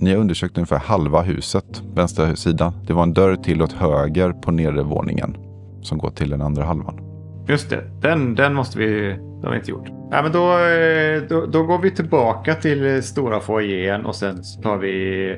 [0.00, 2.72] Ni har undersökt ungefär halva huset, vänstra sidan.
[2.86, 5.36] Det var en dörr till åt höger på nedre våningen
[5.82, 7.00] som går till den andra halvan.
[7.48, 9.16] Just det, den, den måste vi...
[9.40, 9.88] Det har vi inte gjort.
[10.10, 14.76] Ja, men då, eh, då, då går vi tillbaka till stora foajén och sen tar
[14.76, 15.30] vi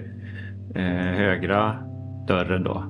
[0.74, 1.76] eh, högra
[2.28, 2.84] dörren då.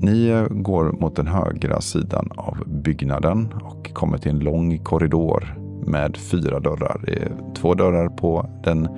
[0.00, 5.59] Ni eh, går mot den högra sidan av byggnaden och kommer till en lång korridor
[5.86, 7.00] med fyra dörrar.
[7.06, 8.88] Det är två dörrar på den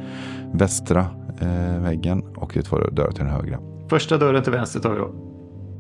[0.55, 1.07] västra
[1.41, 3.59] eh, väggen och det är två dörrar till den högra.
[3.91, 5.15] Första dörren till vänster tar vi då.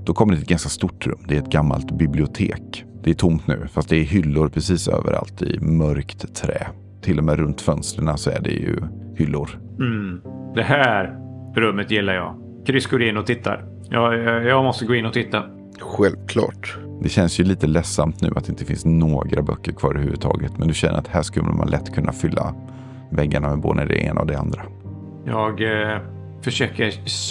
[0.05, 1.19] Då kommer till ett ganska stort rum.
[1.29, 2.85] Det är ett gammalt bibliotek.
[3.03, 6.67] Det är tomt nu, fast det är hyllor precis överallt i mörkt trä.
[7.03, 8.77] Till och med runt fönstren så är det ju
[9.17, 9.51] hyllor.
[9.79, 10.21] Mm.
[10.55, 11.19] Det här
[11.57, 12.35] rummet gillar jag.
[12.67, 13.65] Chris går in och tittar.
[13.91, 15.43] Ja, jag, jag måste gå in och titta.
[15.81, 16.79] Självklart.
[17.03, 20.59] Det känns ju lite ledsamt nu att det inte finns några böcker kvar överhuvudtaget.
[20.59, 22.55] Men du känner att här skulle man lätt kunna fylla
[23.11, 24.62] väggarna med både det ena och det andra.
[25.25, 25.99] Jag eh,
[26.43, 26.91] försöker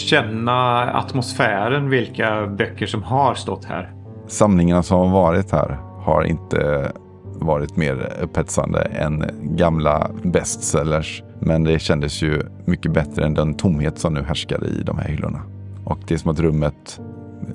[0.10, 3.94] känna atmosfären, vilka böcker som har stått här.
[4.28, 6.92] Samlingarna som har varit här har inte
[7.24, 11.24] varit mer upphetsande än gamla bestsellers.
[11.40, 15.08] Men det kändes ju mycket bättre än den tomhet som nu härskar i de här
[15.08, 15.42] hyllorna.
[15.86, 17.00] Och det är som att rummet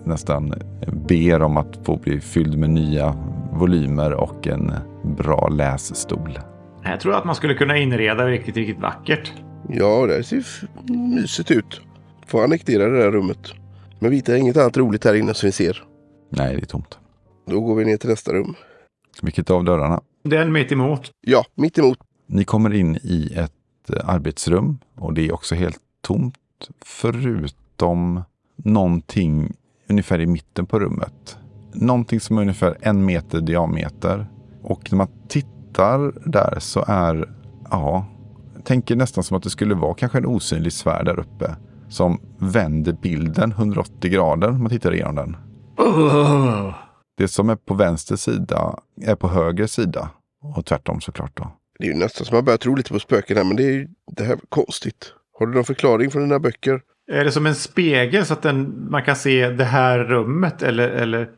[0.04, 0.54] nästan
[1.08, 3.16] ber om att få bli fylld med nya
[3.52, 4.72] volymer och en
[5.16, 6.38] bra lässtol.
[6.84, 9.32] Jag tror att man skulle kunna inreda riktigt, riktigt vackert.
[9.68, 10.44] Ja, det ser
[10.92, 11.80] mysigt ut.
[12.26, 13.52] Får annektera det där rummet.
[13.98, 15.84] Men vi hittar inget annat roligt här inne som vi ser.
[16.30, 16.98] Nej, det är tomt.
[17.46, 18.54] Då går vi ner till nästa rum.
[19.22, 20.00] Vilket av dörrarna?
[20.22, 21.10] Den mitt emot.
[21.20, 21.98] Ja, mitt emot.
[22.26, 26.34] Ni kommer in i ett eh, arbetsrum och det är också helt tomt
[26.84, 28.22] förutom
[28.56, 29.52] någonting
[29.88, 31.38] ungefär i mitten på rummet.
[31.72, 34.26] Någonting som är ungefär en meter diameter.
[34.62, 37.34] Och när man tittar där så är,
[37.70, 38.06] ja,
[38.64, 41.56] tänker nästan som att det skulle vara kanske en osynlig sfär där uppe.
[41.88, 45.36] Som vänder bilden 180 grader om man tittar igenom den.
[45.78, 46.74] Oh.
[47.16, 50.10] Det som är på vänster sida är på höger sida.
[50.56, 51.52] Och tvärtom såklart då.
[51.78, 53.72] Det är ju nästan som man börjar tro lite på spöken här, men det är
[53.72, 55.12] ju det här var konstigt.
[55.38, 56.80] Har du någon förklaring från dina böcker?
[57.12, 60.88] Är det som en spegel så att den, man kan se det här rummet eller,
[60.88, 61.28] eller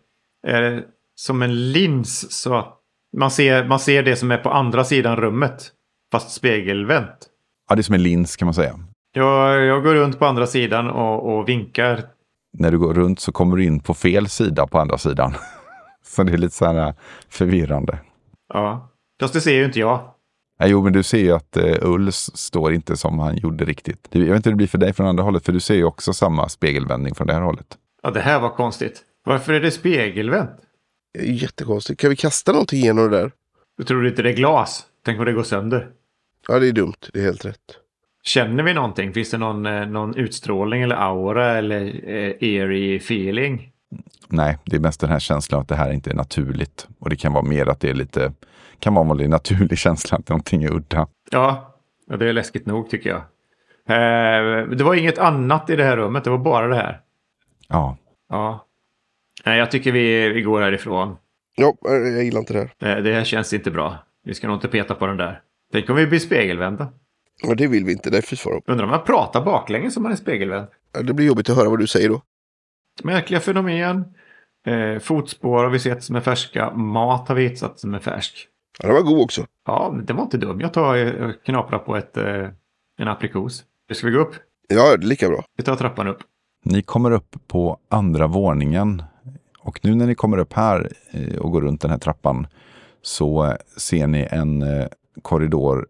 [0.47, 2.75] är det som en lins så att
[3.17, 5.73] man ser, man ser det som är på andra sidan rummet
[6.13, 7.29] fast spegelvänt?
[7.69, 8.79] Ja, det är som en lins kan man säga.
[9.13, 12.05] Jag, jag går runt på andra sidan och, och vinkar.
[12.59, 15.35] När du går runt så kommer du in på fel sida på andra sidan.
[16.03, 16.95] Så det är lite så här
[17.29, 17.99] förvirrande.
[18.55, 18.93] Ja.
[19.21, 20.15] Fast det ser ju inte jag.
[20.59, 24.09] Nej, jo, men du ser ju att uh, Ulls står inte som han gjorde riktigt.
[24.11, 25.85] Jag vet inte hur det blir för dig från andra hållet, för du ser ju
[25.85, 27.79] också samma spegelvändning från det här hållet.
[28.03, 29.03] Ja, det här var konstigt.
[29.25, 30.51] Varför är det spegelvänt?
[31.15, 32.01] Det är jättekonstigt.
[32.01, 33.33] Kan vi kasta någonting genom det där?
[33.79, 34.87] Du tror inte det är glas?
[35.05, 35.89] Tänk om det går sönder.
[36.49, 36.95] Ja, det är dumt.
[37.13, 37.77] Det är helt rätt.
[38.23, 39.13] Känner vi någonting?
[39.13, 43.73] Finns det någon, eh, någon utstrålning eller aura eller eh, eerie feeling?
[44.29, 46.89] Nej, det är mest den här känslan att det här inte är naturligt.
[46.99, 48.33] Och det kan vara mer att det är lite,
[48.79, 51.07] kan vara en vanlig naturlig känsla att någonting är udda.
[51.31, 51.75] Ja,
[52.07, 53.21] ja, det är läskigt nog tycker jag.
[53.89, 57.01] Eh, det var inget annat i det här rummet, det var bara det här.
[57.69, 57.97] Ja,
[58.29, 58.65] Ja.
[59.47, 61.17] Nej, jag tycker vi, vi går härifrån.
[61.57, 62.97] Ja, eh, jag gillar inte det här.
[62.97, 63.99] Eh, det här känns inte bra.
[64.25, 65.43] Vi ska nog inte peta på den där.
[65.73, 66.89] Tänk om vi blir spegelvända.
[67.43, 68.11] Ja, det vill vi inte.
[68.11, 68.71] Det är.
[68.71, 70.67] Undrar om man pratar baklänges om man är spegelvänd.
[70.93, 72.23] Ja, Det blir jobbigt att höra vad du säger då.
[73.05, 74.05] Märkliga fenomen.
[74.67, 76.71] Eh, fotspår har vi sett som är färska.
[76.75, 78.49] Mat har vi hittat som är färsk.
[78.79, 79.47] Ja, den var god också.
[79.67, 80.61] Ja, men det var inte dum.
[80.61, 82.49] Jag tar eh, knaprar på ett, eh,
[82.99, 83.65] en aprikos.
[83.93, 84.35] Ska vi gå upp?
[84.69, 85.45] Ja, det är lika bra.
[85.57, 86.19] Vi tar trappan upp.
[86.65, 89.03] Ni kommer upp på andra våningen
[89.59, 92.47] och nu när ni kommer upp här eh, och går runt den här trappan
[93.03, 94.65] så eh, ser ni en
[95.23, 95.87] korridor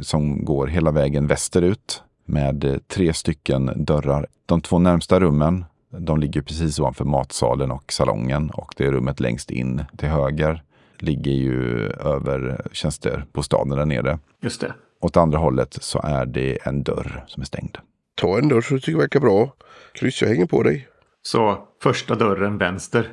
[0.00, 4.26] som går hela vägen västerut med tre stycken dörrar.
[4.46, 5.64] De två närmsta rummen
[5.98, 10.62] de ligger precis ovanför matsalen och salongen och det rummet längst in till höger
[10.98, 14.18] ligger ju över tjänstebostaden där nere.
[14.40, 14.74] Just det.
[15.00, 17.78] Åt andra hållet så är det en dörr som är stängd.
[18.14, 19.52] Ta en dörr så du tycker verkar bra.
[19.94, 20.88] Kryss, jag hänger på dig.
[21.22, 23.08] Så första dörren vänster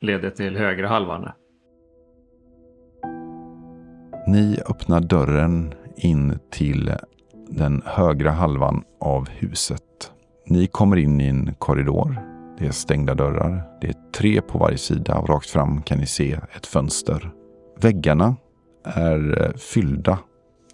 [0.00, 1.28] leder till högra halvan.
[4.26, 6.92] Ni öppnar dörren in till
[7.48, 9.82] den högra halvan av huset.
[10.52, 12.16] Ni kommer in i en korridor.
[12.58, 13.62] Det är stängda dörrar.
[13.80, 17.30] Det är tre på varje sida och rakt fram kan ni se ett fönster.
[17.80, 18.36] Väggarna
[18.84, 20.18] är eh, fyllda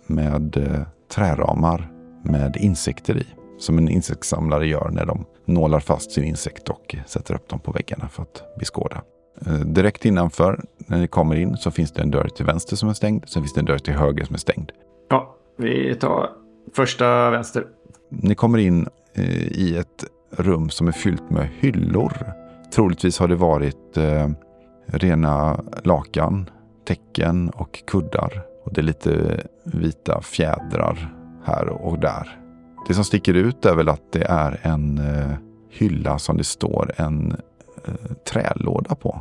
[0.06, 1.92] med eh, träramar
[2.24, 3.26] med insekter i.
[3.58, 7.72] Som en insektssamlare gör när de nålar fast sin insekt och sätter upp dem på
[7.72, 9.02] väggarna för att beskåda.
[9.46, 12.88] Eh, direkt innanför, när ni kommer in, så finns det en dörr till vänster som
[12.88, 13.28] är stängd.
[13.28, 14.72] Sen finns det en dörr till höger som är stängd.
[15.10, 16.30] Ja, vi tar
[16.74, 17.66] första vänster.
[18.10, 18.88] Ni kommer in eh,
[19.50, 22.12] i ett rum som är fyllt med hyllor.
[22.72, 24.28] Troligtvis har det varit eh,
[24.86, 26.50] rena lakan,
[26.84, 28.42] täcken och kuddar.
[28.64, 32.38] Och det är lite vita fjädrar här och där.
[32.88, 35.32] Det som sticker ut är väl att det är en eh,
[35.70, 37.36] hylla som det står en
[37.84, 37.94] eh,
[38.32, 39.20] trälåda på.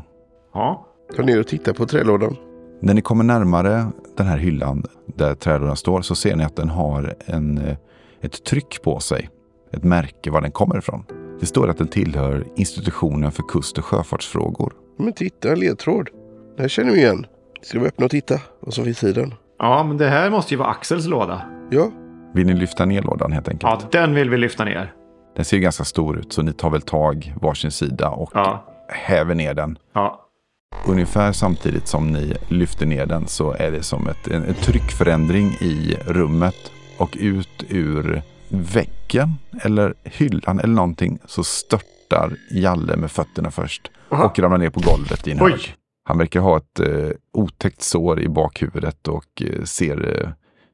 [0.54, 0.88] Ja.
[1.16, 2.36] Ta ner och titta på trälådan.
[2.80, 3.86] När ni kommer närmare
[4.18, 7.78] den här hyllan där trälådan står så ser ni att den har en, eh,
[8.22, 9.30] ett tryck på sig.
[9.78, 11.04] Ett märke var den kommer ifrån.
[11.40, 14.74] Det står att den tillhör institutionen för kust och sjöfartsfrågor.
[15.00, 16.10] Men titta, en ledtråd.
[16.56, 17.26] Det här känner vi igen.
[17.62, 19.34] Ska vi öppna och titta vad som finns i den?
[19.60, 21.42] Ja, men det här måste ju vara Axels låda.
[21.72, 21.92] Ja,
[22.34, 23.82] Vill ni lyfta ner lådan helt enkelt?
[23.94, 24.94] Ja, den vill vi lyfta ner.
[25.36, 28.66] Den ser ju ganska stor ut så ni tar väl tag varsin sida och Ja.
[28.90, 29.78] häver ner den.
[29.94, 30.24] Ja.
[30.88, 35.48] Ungefär samtidigt som ni lyfter ner den så är det som ett, en, en tryckförändring
[35.48, 43.52] i rummet och ut ur väggen eller hyllan eller någonting så störtar Jalle med fötterna
[43.52, 44.26] först Aha.
[44.26, 45.52] och ramlar ner på golvet i en Oj!
[45.52, 45.76] hög.
[46.04, 50.30] Han verkar ha ett eh, otäckt sår i bakhuvudet och eh, ser eh,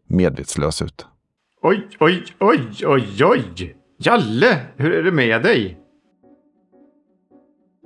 [0.08, 1.06] medvetslös ut.
[1.62, 3.76] Oj, oj, oj, oj, oj!
[3.98, 5.80] Jalle, hur är det med dig?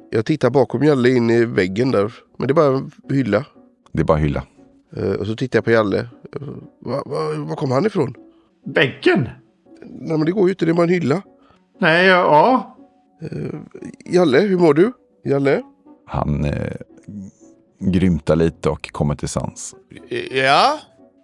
[0.09, 2.13] jag tittar bakom Jalle in i väggen där.
[2.37, 3.45] Men det är bara en hylla.
[3.91, 4.43] Det är bara hylla.
[4.95, 6.07] Eh, och så tittar jag på Jalle.
[6.79, 8.13] Var va, var kom han ifrån?
[8.65, 9.29] Väggen?
[9.81, 11.21] Nej men det går ju inte, det är bara en hylla.
[11.79, 12.77] Nej, ja.
[13.21, 13.59] Eh,
[14.13, 14.91] Jalle, hur mår du?
[15.25, 15.61] Jalle?
[16.07, 16.73] Han eh,
[17.79, 19.75] grymtar lite och kommer till sans.
[20.31, 20.79] Ja,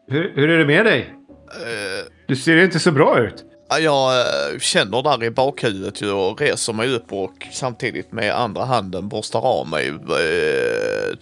[0.08, 1.14] Hur, hur är det med dig?
[1.52, 3.46] eh, Du ser inte så bra ut.
[3.82, 8.66] jag eh, känner där i bakhuvudet ju och reser mig upp och samtidigt med andra
[8.66, 9.88] handen borstar av mig.
[9.90, 11.18] eh,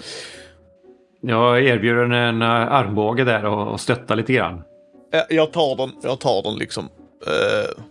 [1.22, 4.62] Jag erbjuder en, armbåge där och, stöttar lite grann.
[5.14, 6.90] eh, Jag tar den, jag tar den liksom.
[7.28, 7.84] Eh,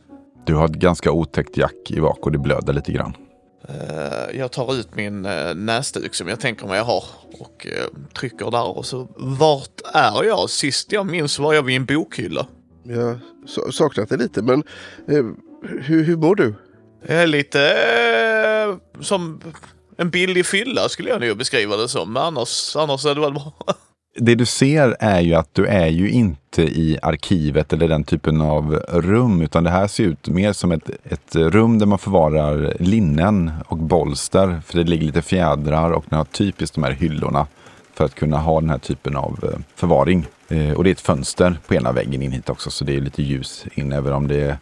[0.47, 3.17] Du har ett ganska otäckt jack i bak och det blöder lite grann.
[3.69, 7.05] eh, Jag tar ut min eh, näsduk som jag tänker mig jag har
[7.41, 7.67] och
[8.15, 10.51] trycker där och så vart är jag?
[10.51, 12.47] Sist jag minns var jag vid en bokhylla.
[12.83, 14.63] Jag har sa- saknat det lite men
[15.07, 15.35] hur,
[16.05, 16.55] hur mår du?
[17.07, 17.59] Jag är lite
[19.01, 19.41] som
[19.97, 22.13] en billig fylla skulle jag nog beskriva det som.
[22.13, 23.53] Men annars, annars är det väl bra.
[24.15, 28.41] Det du ser är ju att du är ju inte i arkivet eller den typen
[28.41, 32.77] av rum, utan det här ser ut mer som ett, ett rum där man förvarar
[32.79, 37.47] linnen och bolster, för det ligger lite fjädrar och den har typiskt de här hyllorna
[37.95, 40.27] för att kunna ha den här typen av eh, förvaring.
[40.49, 43.01] Eh, och det är ett fönster på ena väggen in hit också, så det är
[43.01, 44.59] lite ljus in, även om det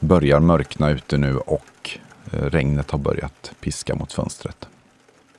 [0.00, 1.90] börjar mörkna ute nu och
[2.32, 4.68] eh, regnet har börjat piska mot fönstret.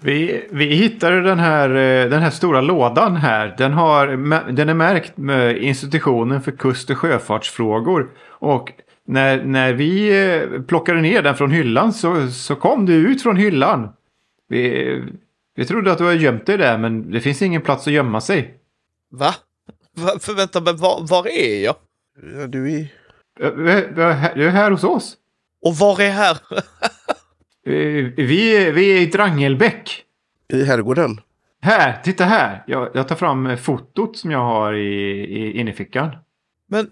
[0.04, 3.56] Vi, vi hittade den här, eh, den här stora lådan här.
[3.58, 4.08] Den, har,
[4.52, 8.10] den är märkt med institutionen för kust och sjöfartsfrågor.
[8.30, 8.72] Och
[9.06, 13.36] när, när vi eh, plockade ner den från hyllan så, så kom du ut från
[13.38, 13.90] hyllan.
[14.50, 15.04] Vi,
[15.56, 18.22] vi trodde att du hade gömt dig där men det finns ingen plats att gömma
[18.22, 18.54] sig.
[19.12, 19.36] Va?
[19.96, 21.76] Va för vänta, men var, var är jag?
[22.40, 22.82] Ja, du är...
[23.40, 25.18] Eh, Du är här hos oss.
[25.62, 26.38] Och var är här?
[27.66, 27.74] Eh,
[28.18, 30.04] Vi, vi är i Drangelbäck.
[30.54, 31.20] i herrgården.
[31.62, 32.64] Här, titta här.
[32.68, 36.16] Jag, jag tar fram fotot som jag har i, i innerfickan.
[36.68, 36.90] Men,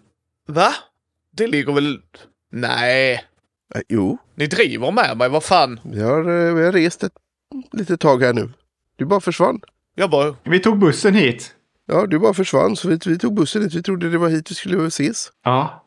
[0.48, 0.70] va?
[1.32, 2.00] Det ligger väl...
[2.52, 3.24] Nej,
[3.76, 5.80] Eh, jo, ni driver med mig, vad fan?
[5.84, 7.14] vi har, eh, vi har rest ett
[7.72, 8.50] litet tag här nu.
[8.96, 9.62] Du bara försvann.
[9.96, 10.36] Jag bara...
[10.44, 11.56] Vi tog bussen hit.
[11.86, 13.74] Ja, du bara försvann så vi, vi tog bussen hit.
[13.76, 15.32] Vi trodde det var hit vi skulle ses.
[15.44, 15.84] Ja.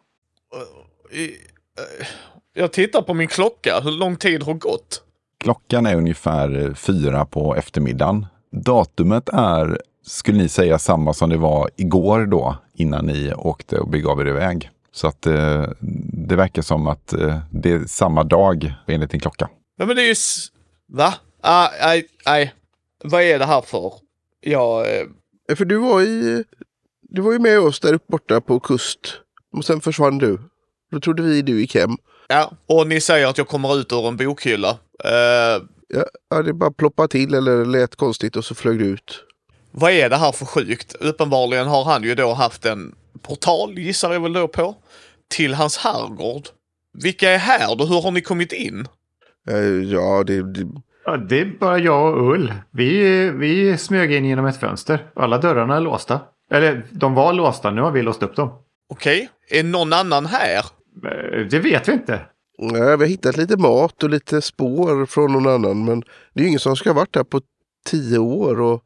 [1.12, 2.06] eh,
[2.54, 5.02] Jag tittar på min klocka, hur lång tid har gått?
[5.40, 8.26] Klockan är ungefär eh, fyra på eftermiddagen.
[8.52, 13.88] Datumet är, skulle ni säga, samma som det var igår då, innan ni åkte och
[13.88, 14.70] begav er iväg.
[14.92, 15.64] Så att eh,
[16.28, 19.48] det verkar som att eh, det är samma dag enligt din klocka.
[19.78, 20.14] Nej men det är ju...
[20.88, 21.14] Va?
[21.40, 22.54] Ah, Nej, nej.
[23.04, 23.92] Vad är det här för?
[24.40, 24.80] Jag...
[24.80, 25.06] eh,
[25.50, 26.44] Eh, För du var i...
[27.02, 28.98] Du var ju med oss där uppe borta på kust.
[29.56, 30.38] Och sen försvann du.
[30.90, 31.90] Då trodde vi du gick hem.
[32.28, 34.70] Ja, och ni säger att jag kommer ut ur en bokhylla.
[35.04, 35.62] Eh,
[36.30, 39.24] Ja, det bara ploppade till eller lät konstigt och så flög du ut.
[39.70, 40.94] vad är det här för sjukt?
[41.00, 44.74] Uppenbarligen har han ju då haft en portal, gissar jag väl då på,
[45.30, 46.42] till hans herrgård.
[47.02, 47.84] Vilka är här då?
[47.84, 48.88] Hur har ni kommit in?
[49.50, 49.56] Eh,
[49.92, 50.66] ja, det, det,
[51.04, 52.52] Ja, det är bara jag och Ull.
[52.70, 55.06] Vi, vi smög in genom ett fönster.
[55.16, 56.20] Alla dörrarna är låsta.
[56.50, 58.50] Eller de var låsta, nu har vi låst upp dem.
[58.88, 60.64] Okej, är någon annan här?
[61.04, 62.20] Eh, Det vet vi inte.
[62.58, 65.84] nej, vi har hittat lite mat och lite spår från någon annan.
[65.84, 66.00] Men
[66.34, 67.40] det är ju ingen som ska ha varit här på
[67.86, 68.60] tio år.
[68.60, 68.82] Och,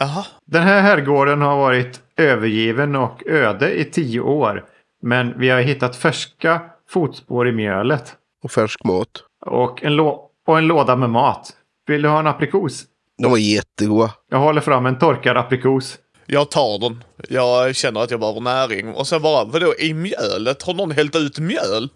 [0.00, 0.26] Aha.
[0.46, 4.64] Den här herrgården har varit övergiven och öde i tio år.
[5.02, 8.14] Men vi har hittat färska fotspår i mjölet.
[8.42, 9.08] och färsk mat.
[9.46, 11.52] Och en, lå- och en låda med mat.
[11.86, 12.84] Vill du ha en aprikos?
[13.22, 14.14] De var jättegoda.
[14.30, 15.98] Jag håller fram en torkad aprikos.
[16.30, 17.04] Jag tar den.
[17.28, 18.88] Jag känner att jag behöver näring.
[18.94, 20.62] Och sen bara, vadå, i mjölet?
[20.62, 21.88] Har någon hällt ut mjöl?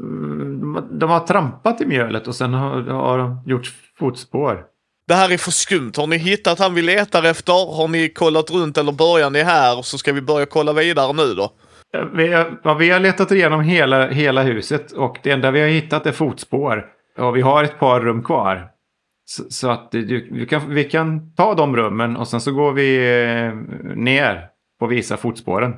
[0.00, 4.64] Mm, De har trampat i mjölet och sen har, har de gjort fotspår.
[5.08, 5.92] Det här är för skumt.
[5.96, 7.76] Har ni hittat han vi letar efter?
[7.76, 9.82] Har ni kollat runt eller börjar ni här?
[9.82, 11.52] Så ska vi börja kolla vidare nu då.
[12.14, 16.06] Vi har, vi har letat igenom hela, hela huset och det enda vi har hittat
[16.06, 16.84] är fotspår.
[17.18, 18.66] Och vi har ett par rum kvar.
[19.30, 22.72] Så, så att du, vi, kan, vi kan ta de rummen och sen så går
[22.72, 23.54] vi eh,
[23.96, 24.48] ner
[24.80, 25.74] och visar fotspåren.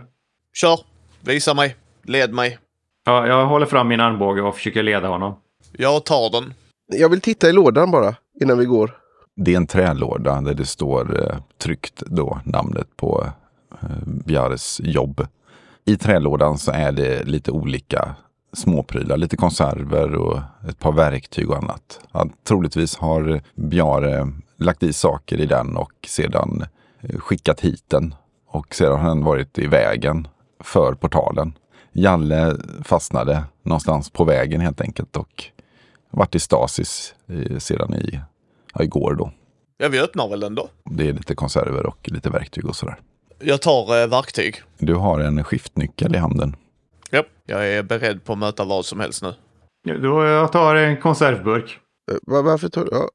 [0.54, 0.80] Kör.
[1.20, 1.76] Visa mig.
[2.04, 2.58] Led mig.
[3.04, 5.34] Ja, jag håller fram min armbåge och försöker leda honom.
[5.72, 6.54] Jag tar den.
[6.86, 8.96] Jag vill titta i lådan bara innan vi går.
[9.36, 13.26] Det är en trälåda där det står eh, tryckt då namnet på
[13.82, 15.26] eh, Bjares jobb.
[15.84, 18.14] I trälådan så är det lite olika
[18.52, 22.00] småprylar, lite konserver och ett par verktyg och annat.
[22.12, 26.64] Ja, troligtvis har Bjare lagt i saker i den och sedan
[27.00, 28.14] eh, skickat hit den.
[28.46, 30.28] Och sedan har den varit i vägen
[30.60, 31.52] för portalen.
[31.92, 35.44] Jalle fastnade någonstans på vägen helt enkelt och
[36.10, 38.20] varit i stasis eh, sedan i,
[38.74, 39.30] ja, igår då.
[39.78, 40.68] Ja, vi öppnar väl den då.
[40.84, 42.96] Det är lite konserver och lite verktyg och sådär.
[43.40, 44.56] Jag tar eh, verktyg.
[44.78, 46.56] Du har en skiftnyckel i handen.
[47.12, 47.26] Japp.
[47.46, 49.34] Jag är beredd på att möta vad som helst nu.
[49.98, 51.78] Då jag tar en konservburk.
[52.12, 52.90] Eh, var- Varför tar du...
[52.92, 53.08] Ja.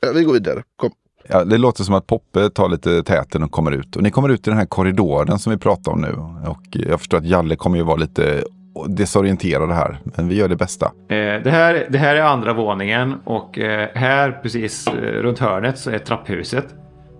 [0.00, 0.62] Ja, vi går vidare.
[0.76, 0.90] Kom.
[1.28, 3.96] Ja, det låter som att Poppe tar lite täten och kommer ut.
[3.96, 6.12] Och ni kommer ut i den här korridoren som vi pratar om nu.
[6.50, 8.44] Och jag förstår att Jalle kommer ju vara lite
[8.88, 9.98] desorienterad här.
[10.04, 10.86] Men vi gör det bästa.
[10.86, 15.78] Eh, det, här, det här är andra våningen och eh, här precis eh, runt hörnet
[15.78, 16.66] så är trapphuset.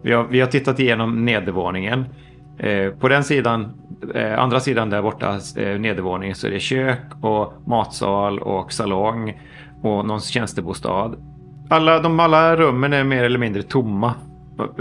[0.03, 2.05] Vi har, vi har tittat igenom nedervåningen.
[2.59, 3.72] Eh, på den sidan,
[4.14, 9.40] eh, andra sidan där borta, eh, nedervåningen, så är det kök och matsal och salong
[9.82, 11.14] och någon tjänstebostad.
[11.68, 14.14] Alla, de, alla rummen är mer eller mindre tomma.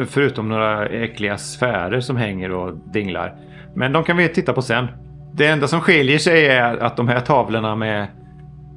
[0.07, 3.35] Förutom några äckliga sfärer som hänger och dinglar.
[3.75, 4.87] Men de kan vi titta på sen.
[5.33, 8.07] Det enda som skiljer sig är att de här tavlorna med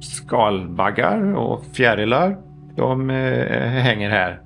[0.01, 2.37] skalbaggar och fjärilar,
[2.75, 4.39] de hänger här.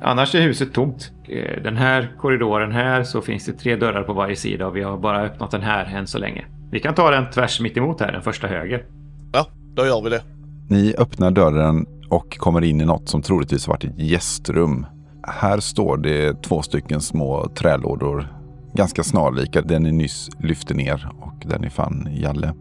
[0.00, 1.12] Annars är huset tomt.
[1.28, 4.82] Eh, Den här korridoren här så finns det tre dörrar på varje sida och vi
[4.82, 6.44] har bara öppnat den här än så länge.
[6.70, 8.84] Vi kan ta den tvärs mitt emot här, den första höger.
[9.32, 10.22] Ja, då gör vi det.
[10.68, 14.86] Ni öppnar dörren och kommer in i något som troligtvis varit ett gästrum.
[15.22, 18.28] Här står det två stycken små trälådor.
[18.74, 22.54] Ganska snarlika den ni nyss lyfte ner och den ni fann i Jalle.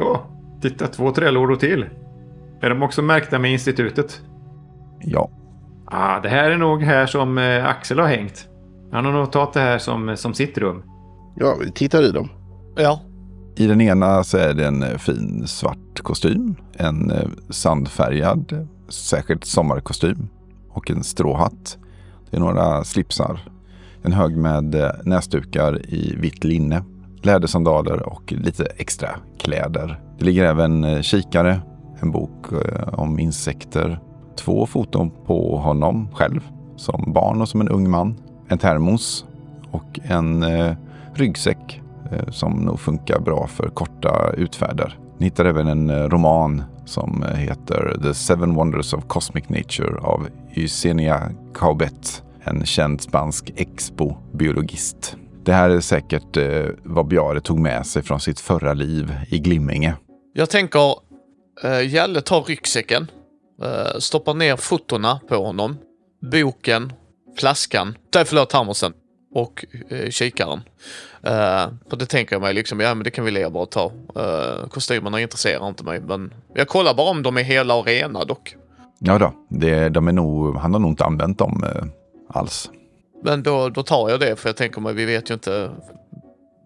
[0.00, 0.18] Åh,
[0.62, 1.86] titta två trälådor till.
[2.60, 4.22] Är de också märkta med institutet?
[5.00, 5.30] Ja,
[5.96, 8.48] Ah, det här är nog här som eh, Axel har hängt.
[8.92, 10.82] Han har nog tagit det här som, som sitt rum.
[11.36, 12.28] Ja, vi tittar i dem.
[12.76, 13.00] Ja.
[13.56, 19.44] I den ena så är det en eh, fin svart kostym, en eh, sandfärgad, särskilt
[19.44, 20.28] sommarkostym
[20.70, 21.78] och en stråhatt.
[22.30, 23.40] Det är några slipsar,
[24.02, 26.84] en hög med näsdukar i vitt linne,
[27.22, 30.00] lädersandaler och lite extra kläder.
[30.18, 31.60] Det ligger även kikare,
[32.00, 32.46] en bok
[32.92, 34.00] om insekter,
[34.36, 36.40] två foton på honom själv
[36.76, 38.16] som barn och som en ung man,
[38.48, 39.24] en termos
[39.70, 40.76] och en eh,
[41.14, 41.80] ryggsäck
[42.12, 44.98] eh, som nog funkar bra för korta utfärder.
[45.18, 49.98] Ni hittar även en eh, roman som eh, heter The Seven Wonders of Cosmic Nature
[50.00, 55.16] av Ysenia Caubet, en känd spansk expo-biologist.
[55.44, 59.38] Det här är säkert eh, vad Bjare tog med sig från sitt förra liv i
[59.38, 59.94] Glimminge.
[60.34, 60.94] Jag tänker,
[61.64, 63.06] eh, Jalle tar ryggsäcken,
[63.62, 65.76] uh, stoppar ner fotona på honom,
[66.32, 66.92] boken,
[67.38, 68.92] flaskan, nej förlåt termosen
[69.34, 70.58] och uh, kikaren.
[71.26, 73.92] Uh, för det tänker jag mig liksom, ja men det kan vi leva bara ta.
[74.16, 78.24] Uh, kostymerna intresserar inte mig, men jag kollar bara om de är hela och rena
[78.24, 78.56] dock.
[78.98, 81.84] Ja då, det, de är nog, han har nog inte använt dem eh,
[82.28, 82.70] alls.
[83.24, 85.70] Men då, då tar jag det, för jag tänker mig, vi vet ju inte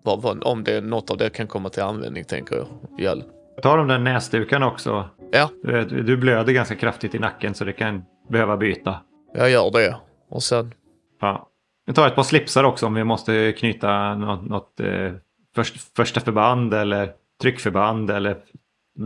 [0.02, 2.66] vad, vad, om det, något av det kan komma till användning, tänker jag.
[2.98, 3.24] Jalle.
[3.62, 5.08] Ta de där näsdukarna också.
[5.32, 9.00] Ja, Du, du blöder ganska kraftigt i nacken så det kan behöva byta.
[9.34, 9.96] jag gör det.
[10.30, 10.74] Och sen,
[11.20, 11.48] Ja.
[11.86, 15.12] Vi tar ett par slipsar också om vi måste knyta något, något eh,
[15.54, 17.12] först, första förband eller
[17.42, 18.36] tryckförband eller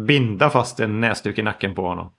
[0.06, 2.12] binda fast en näsduk i nacken på honom.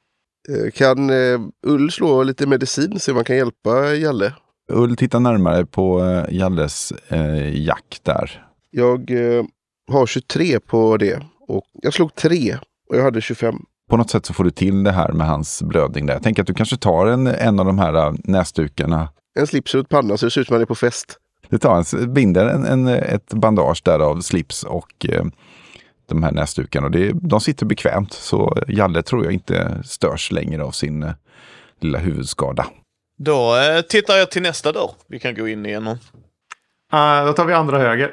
[0.50, 4.34] Eh, Kan eh, Ull slå lite medicin så man kan hjälpa Jalle?
[4.72, 8.46] Ull tittar närmare på eh, Jalles eh, jack där.
[8.72, 9.44] Jag eh,
[9.92, 11.24] har 23 på det.
[11.48, 12.58] Och jag slog 3
[12.90, 13.56] och jag hade 25.
[13.94, 16.14] På något sätt så får du till det här med hans blödning där.
[16.14, 19.10] Jag tänker att du kanske tar en, en av de här eh, näsdukarna.
[19.40, 21.18] En slips runt pannan så det ser ut som man är på fest.
[21.50, 25.26] Du tar en, binder en, en, ett bandage där av slips och eh,
[26.10, 26.86] de här näsdukarna.
[26.86, 31.12] Och det, de sitter bekvämt så Jalle tror jag inte störs längre av sin eh,
[31.80, 32.66] lilla huvudskada.
[33.18, 35.94] Då eh, tittar jag till nästa dörr vi kan gå in igenom.
[36.94, 38.12] Uh, då tar vi andra höger.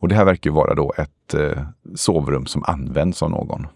[0.00, 1.62] Och det här verkar ju vara då ett eh,
[1.94, 3.66] sovrum som används av någon.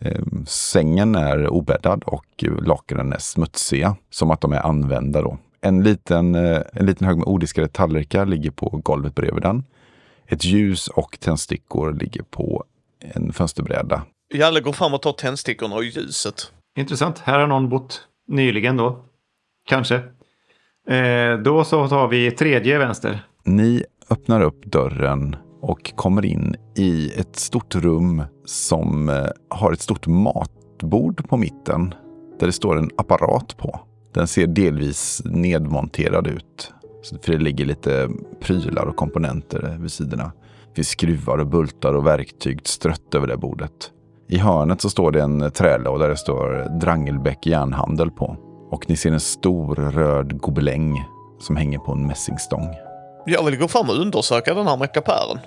[0.00, 5.38] Eh, sängen är obäddad och lakanen är smutsiga, som att de är använda då.
[5.60, 9.64] En liten, eh, en liten hög med odiskade tallrikar ligger på golvet bredvid den.
[10.26, 12.64] Ett ljus och tändstickor ligger på
[13.00, 14.02] en fönsterbräda.
[14.34, 16.52] Jalle går fram och tar tändstickorna och ljuset.
[16.78, 17.18] Intressant.
[17.18, 19.04] Här har någon bott nyligen då.
[19.68, 19.94] Kanske.
[20.88, 23.26] Eh, då så tar vi tredje vänster.
[23.44, 29.80] Ni öppnar upp dörren och kommer in i ett stort rum som eh, har ett
[29.80, 31.94] stort matbord på mitten
[32.40, 33.80] där det står en apparat på.
[34.14, 36.72] Den ser delvis nedmonterad ut.
[37.22, 38.08] För det ligger lite
[38.40, 40.32] prylar och komponenter vid sidorna.
[40.68, 43.92] Det finns skruvar och bultar och verktyg strött över det bordet.
[44.28, 48.36] I hörnet så står det en trälåda där det står Drangelbäck järnhandel på.
[48.70, 51.04] Och ni ser en stor röd gobeläng
[51.38, 52.85] som hänger på en mässingstång.
[53.28, 55.38] Jag vill gå fram och undersöka den här mekapären.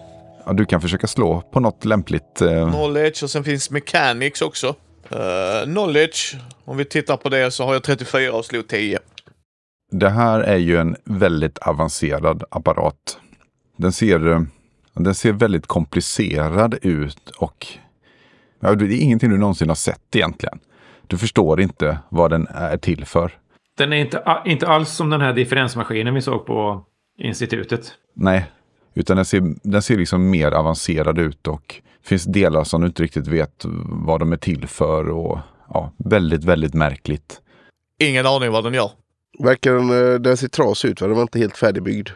[0.46, 2.42] Ja, du kan försöka slå på något lämpligt.
[2.42, 4.76] Eh, Knowledge och sen finns mechanics också.
[5.10, 9.00] Eh, knowledge, om vi tittar på det så har jag 34 och slog 10.
[9.92, 13.18] det här är ju en väldigt avancerad apparat.
[13.78, 14.42] Den ser, eh,
[14.94, 17.68] den ser väldigt komplicerad ut och
[18.60, 20.60] ja, det är ingenting du någonsin har sett egentligen.
[21.08, 23.32] Du förstår inte vad den är till för.
[23.78, 26.86] Den är inte, inte alls som den här differensmaskinen vi såg på
[27.20, 27.94] institutet.
[28.14, 28.46] Nej,
[28.94, 33.04] utan den ser, den ser liksom mer avancerad ut och finns delar som du inte
[33.04, 35.40] riktigt vet vad de är till för och
[35.70, 37.42] ja, väldigt, väldigt märkligt.
[38.00, 38.92] Ingen aning vad den gör.
[39.40, 41.08] Verkar den, eh, den ser trasig ut va?
[41.08, 42.10] Den var inte helt färdigbyggd.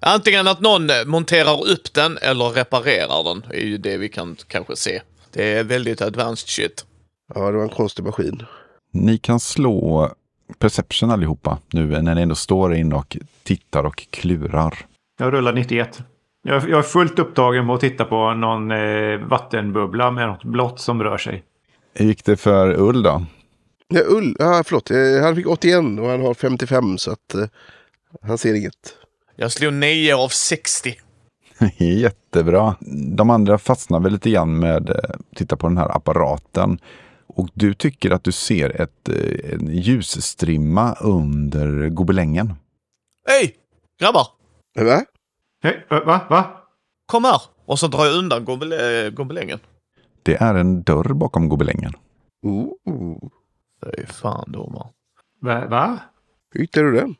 [0.00, 3.44] Antingen att någon eh, monterar upp den eller reparerar den.
[3.50, 5.02] är ju det vi kan kanske se.
[5.32, 6.86] Det är väldigt advanced shit.
[7.34, 8.42] Ja, det var en konstig maskin.
[8.92, 10.10] Ni kan slå
[10.58, 14.74] perception allihopa nu när ni ändå står in och tittar och klurar.
[15.18, 16.02] Jag rullar 91.
[16.42, 20.80] Jag, jag är fullt upptagen med att titta på någon eh, vattenbubbla med något blått
[20.80, 21.44] som rör sig.
[21.94, 23.24] Hur gick det för Ull då?
[23.88, 24.90] Ja, Ull, ja, förlåt.
[24.90, 27.44] Eh, Han fick 81 och han har 55 så att eh,
[28.22, 28.94] han ser inget.
[29.36, 30.94] Jag slog 9 av 60.
[31.78, 32.74] Jättebra.
[33.16, 36.78] De andra fastnar väl lite grann med att titta på den här apparaten.
[37.36, 42.54] Och du tycker att du ser ett, eh, en ljusstrimma under gobelängen.
[43.28, 43.56] Hej!
[44.00, 44.26] Grabbar!
[44.78, 45.04] Va?
[45.62, 46.26] Hej, va?
[46.30, 46.60] va?
[47.06, 47.40] Kom här!
[47.64, 49.58] Och så drar jag undan gobel- eh, gobelängen.
[50.22, 51.92] Det är en dörr bakom gobelängen.
[52.42, 52.72] Oh,
[53.96, 54.88] Fy fan domar.
[55.40, 55.66] Va?
[55.66, 55.98] va?
[56.54, 57.16] hur hittade du den?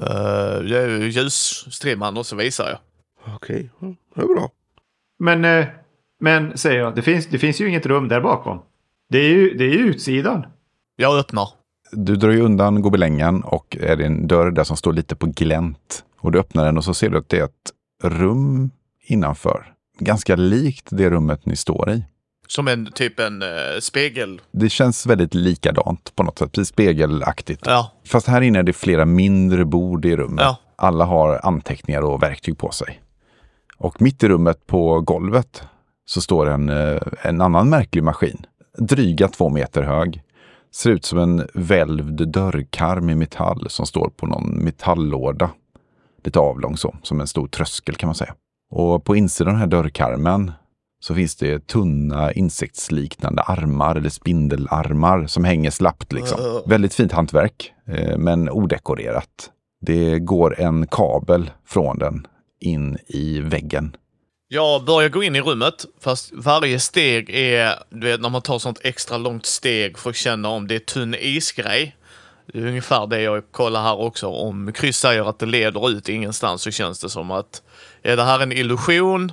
[0.00, 2.78] Uh, ljusstrimman och så visar jag.
[3.34, 4.50] Okej, ja, det är bra.
[5.18, 5.66] Men,
[6.20, 8.62] men säger jag, det finns, det finns ju inget rum där bakom.
[9.10, 10.46] Det är ju, det är ju utsidan.
[10.96, 11.48] Jag öppnar.
[11.92, 15.26] Du drar ju undan gobelängen och är det en dörr där som står lite på
[15.26, 16.04] glänt.
[16.20, 18.70] Och du öppnar den och så ser du att det är ett rum
[19.06, 19.74] innanför.
[19.98, 22.04] Ganska likt det rummet ni står i.
[22.48, 23.48] Som en typ en eh,
[23.80, 24.40] spegel.
[24.52, 27.62] Det känns väldigt likadant på något sätt, precis spegelaktigt.
[27.66, 27.92] Ja.
[28.06, 30.44] Fast här inne är det flera mindre bord i rummet.
[30.44, 30.56] Ja.
[30.76, 33.00] Alla har anteckningar och verktyg på sig.
[33.76, 35.62] Och mitt i rummet på golvet
[36.04, 38.46] så står en, eh, en annan märklig maskin.
[38.78, 40.22] Dryga två meter hög.
[40.74, 45.50] Ser ut som en välvd dörrkarm i metall som står på någon metalllåda.
[46.24, 48.34] Lite avlång så, som en stor tröskel kan man säga.
[48.70, 50.52] Och på insidan av den här dörrkarmen
[51.00, 56.40] så finns det tunna insektsliknande armar eller spindelarmar som hänger slappt liksom.
[56.40, 56.60] Uh.
[56.66, 59.50] Väldigt fint hantverk, eh, men odekorerat.
[59.80, 62.26] Det går en kabel från den
[62.60, 63.96] in i väggen.
[64.50, 68.58] Jag börjar gå in i rummet, fast varje steg är, du vet när man tar
[68.58, 71.96] sånt extra långt steg för att känna om det är tunn isgrej.
[72.52, 74.26] Det är ungefär det jag kollar här också.
[74.26, 77.62] Om kryss säger att det leder ut ingenstans så känns det som att
[78.02, 79.32] är det här en illusion?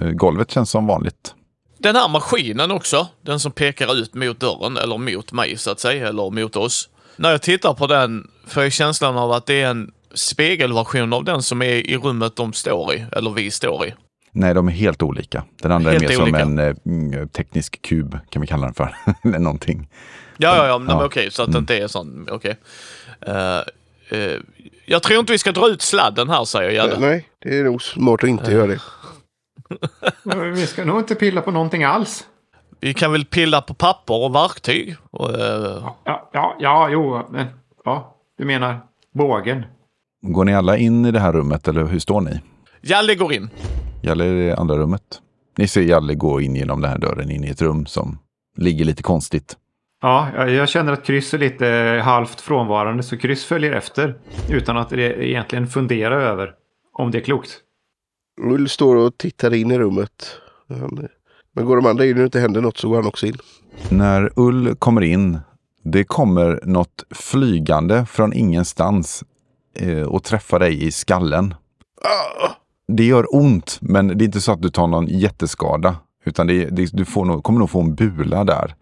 [0.00, 1.34] Eh, Golvet känns som vanligt.
[1.78, 5.80] Den här maskinen också, den som pekar ut mot dörren, eller mot mig så att
[5.80, 6.88] säga, eller mot oss.
[7.16, 11.24] När jag tittar på den får jag känslan av att det är en spegelversion av
[11.24, 13.94] den som är i rummet de står i, eller vi står i.
[14.38, 15.44] Nej, de är helt olika.
[15.62, 16.38] Den andra Helt är mer olika.
[16.44, 18.96] som en eh, mm, teknisk kub, kan vi kalla den för.
[19.24, 19.88] Eller någonting.
[20.36, 21.04] Ja, ja, ja, men Ja.
[21.04, 21.62] okej, så att det Mm.
[21.62, 22.56] inte är sån, okej.
[23.20, 23.58] Eh,
[24.18, 24.38] eh,
[24.86, 26.98] jag tror inte vi ska dra ut sladden här, säger Jalle.
[26.98, 28.80] Nej, det är nog smart att inte göra det.
[30.54, 32.24] Vi ska nog inte pilla på någonting alls.
[32.80, 34.96] Vi kan väl pilla på papper och verktyg.
[35.10, 37.46] Och, eh, Ja, ja, ja, jo, men
[37.84, 38.80] ja, du menar
[39.14, 39.64] bågen.
[40.22, 42.40] Går ni alla in i det här rummet eller hur står ni?
[42.80, 43.50] Jalle går in.
[44.06, 45.02] Jalle är i det andra rummet.
[45.58, 48.18] Ni ser Jalle gå in genom den här dörren in i ett rum som
[48.56, 49.56] ligger lite konstigt.
[50.02, 54.18] Ja, jag- känner att kryss är lite halvt frånvarande så kryss följer efter
[54.50, 56.52] utan att det egentligen fundera över
[56.92, 57.50] om det är klokt.
[58.40, 60.36] Ull står och tittar in i rummet.
[61.52, 63.36] Men går de andra in och det inte händer något så går han också in.
[63.90, 65.38] När Ull kommer in,
[65.82, 69.24] det kommer något flygande från ingenstans
[69.74, 71.54] eh, och träffar dig i skallen.
[72.02, 72.50] Ah!
[72.92, 75.96] Det gör ont, men det är inte så att du tar någon jätteskada.
[76.24, 78.74] Utan det, det, du får nog, kommer nog få en bula där.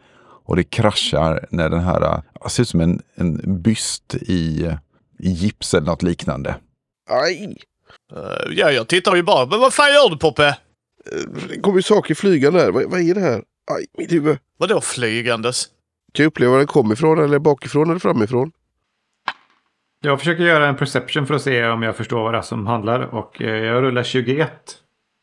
[0.46, 2.02] Och det kraschar när den här,
[2.42, 4.70] äh, ser ut som en, en byst i,
[5.18, 6.56] i gips eller något liknande.
[7.10, 7.56] Aj!
[8.16, 9.46] Eh, ja, jag tittar ju bara.
[9.46, 10.46] Men vad fan gör du Poppe?
[10.46, 10.54] Eh,
[11.48, 12.70] Det kommer ju saker flygande här.
[12.70, 13.42] Vad, vad är det här?
[13.70, 14.38] Aj, mitt huvud.
[14.58, 15.66] Vadå flygandes?
[16.12, 18.52] Kan jag uppleva var den kom ifrån eller bakifrån eller framifrån?
[20.04, 22.66] Jag försöker göra en perception för att se om jag förstår vad det är som
[22.66, 24.50] handlar och eh, jag rullar 21.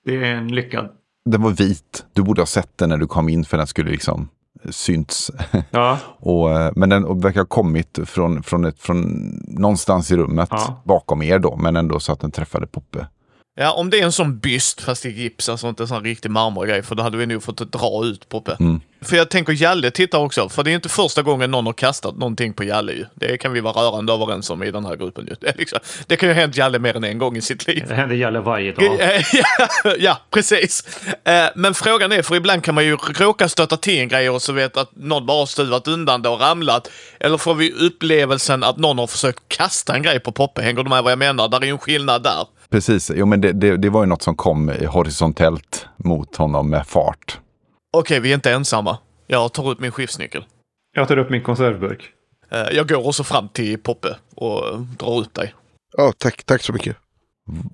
[0.06, 0.90] Det är en lyckad.
[1.26, 2.06] Den var vit.
[2.14, 4.30] Du borde ha sett den när du kom in för den skulle liksom
[4.70, 5.32] synts.
[5.72, 9.02] Ja, och, eh, men den verkar ha kommit från, från, ett, från
[9.48, 10.82] någonstans i rummet Ja.
[10.86, 11.56] bakom er då.
[11.56, 13.08] Men ändå så att den träffade Poppe.
[13.62, 16.32] Ja, om det är en sån byst fast i gips, alltså inte en sån riktig
[16.32, 18.58] marmorgrej, för då hade vi nog fått dra ut Poppe.
[18.60, 18.82] Mm.
[19.02, 22.18] För jag tänker Jalle tittar också, för det är inte första gången någon har kastat
[22.18, 23.06] någonting på Jalle ju.
[23.16, 25.36] Det kan vi vara rörande överens om i den här gruppen ju.
[25.42, 27.86] Det, liksom, det kan ju ha hänt Jalle mer än en gång i sitt liv.
[27.88, 28.84] det händer gäller varje dag.
[29.84, 31.00] Ja, ja, precis.
[31.24, 34.42] Eh, Men frågan är, för ibland kan man ju råka stöta till en grej och
[34.42, 36.92] så vet att någon bara har stuvat undan det och ramlat.
[37.20, 40.62] Eller får vi upplevelsen att någon har försökt kasta en grej på Poppe?
[40.62, 41.48] Hänger du med vad jag menar?
[41.48, 42.46] Där är ju en skillnad där.
[42.72, 46.88] Precis, jo, men det, det, det var ju något som kom horisontellt mot honom med
[46.88, 47.40] fart.
[47.94, 48.98] Okej, vi är inte ensamma.
[49.28, 50.46] Jag tar ut min skiftnyckel.
[50.96, 52.10] Jag tar upp min konservburk.
[52.52, 54.62] Eh, Jag går också fram till Poppe och
[54.98, 55.54] drar ut dig.
[55.98, 56.98] Ja, tack, tack så mycket.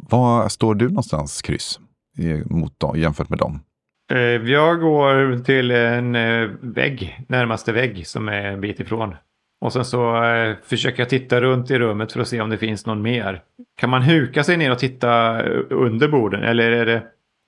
[0.10, 1.80] Var står du någonstans, Kryss?
[2.46, 3.60] Mot dem, jämfört med dem?
[4.12, 4.18] Eh,
[4.52, 9.16] Jag går till en eh, vägg, närmaste vägg som är en bit ifrån.
[9.62, 12.58] Och sen så eh, försöker jag titta runt i rummet för att se om det
[12.58, 13.42] finns någon mer.
[13.78, 16.44] Kan man huka sig ner och titta eh, under borden?
[16.44, 17.04] Eller är det,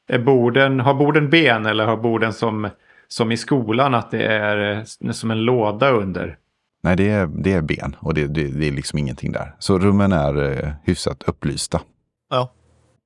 [0.07, 2.69] är borden, har borden ben eller har borden som,
[3.07, 6.37] som i skolan att det är eh, som en låda under?
[6.83, 9.55] Nej, det är, det är ben och det, det, det är liksom ingenting där.
[9.59, 11.81] Så rummen är eh, hyfsat upplysta.
[12.29, 12.53] Ja.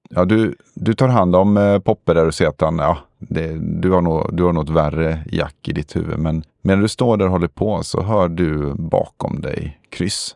[0.09, 2.97] Ja, du, du tar hand om eh, Poppe där och ser att han, ja,
[3.29, 6.19] det, du, har nog, du har något värre jack i ditt huvud.
[6.19, 10.35] Men medan du står där och håller på så hör du bakom dig kryss.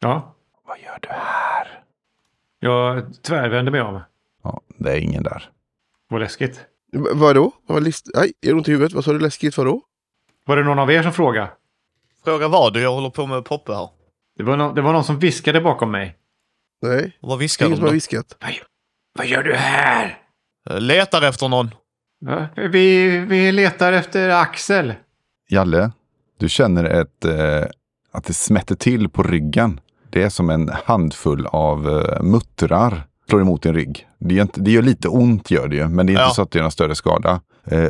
[0.00, 0.34] Ja,
[0.66, 1.82] Vad gör du här?
[2.60, 4.00] jag tvärvänder mig om.
[4.42, 5.50] Ja, det är ingen där.
[6.08, 6.60] Vad läskigt.
[6.92, 7.52] V- vadå?
[7.66, 8.92] Vad list- Aj, är ont i huvudet?
[8.92, 9.58] Vad sa du läskigt?
[9.58, 9.82] Vadå?
[10.46, 11.50] Var det någon av er som frågade?
[12.24, 13.88] Fråga vad du, jag håller på med Poppe här.
[14.36, 16.16] Det var, nå- det var någon som viskade bakom mig.
[16.82, 18.36] Nej, Vad viskar ingen de som har viskat.
[19.18, 20.18] Vad gör du här?
[20.70, 21.70] Eh, Letar efter någon.
[22.72, 24.94] Vi, vi letar efter Axel.
[25.50, 25.90] Jalle,
[26.38, 27.64] du känner ett, eh,
[28.12, 29.80] att det smätter till på ryggen.
[30.10, 34.08] Det är som en handfull av eh, muttrar slår emot din rygg.
[34.18, 36.30] Det gör, inte, det gör lite ont, gör det ju, men det är inte Ja.
[36.30, 37.40] så att det gör någon större skada.
[37.64, 37.88] Eh,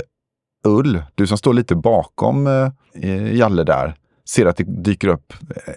[0.66, 3.94] Ull, du som står lite bakom eh, eh, Jalle där,
[4.28, 5.32] ser att det dyker upp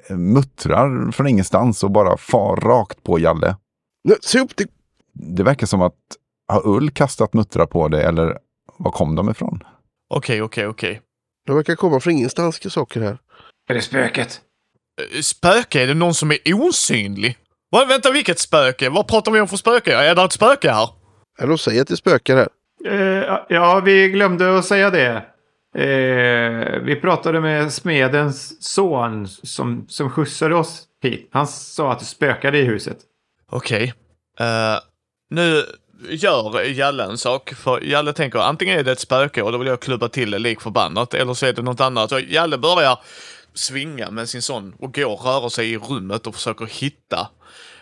[0.09, 3.55] eh, muttrar från ingenstans och bara far rakt på Jalle.
[4.21, 4.51] Se upp!
[4.57, 4.65] Det...
[5.13, 5.93] Det verkar som att
[6.51, 8.37] har Ull kastat muttrar på dig eller
[8.77, 9.63] var kom de ifrån?
[10.13, 11.01] Okej, okej, okej.
[11.47, 13.17] De verkar komma från ingenstans saker här.
[13.69, 14.41] Är det spöket?
[15.15, 15.83] Eh, Spöke?
[15.83, 17.37] Är det någon som är osynlig?
[17.71, 18.89] Va, vänta, vilket spöke?
[18.89, 19.95] Vad pratar vi om för spöke?
[19.95, 20.87] Är det ett spöke här?
[21.39, 22.47] Ja, de säger att det spökar här.
[22.85, 25.25] Eh, ja, vi glömde att säga det.
[25.75, 31.29] Eh, vi pratade med smedens son som, som skjutsade oss hit.
[31.31, 32.97] Han sa att det spökade i huset.
[33.51, 33.93] Okej.
[34.39, 34.79] Eh,
[35.29, 35.63] nu
[36.09, 37.53] gör Jalle en sak.
[37.53, 40.39] För Jalle tänker antingen är det ett spöke och då vill jag klubba till det
[40.39, 41.13] lik förbannat.
[41.13, 42.09] Eller så är det något annat.
[42.09, 42.99] Så Jalle börjar
[43.53, 47.27] svinga med sin son och går och röra sig i rummet och försöker hitta.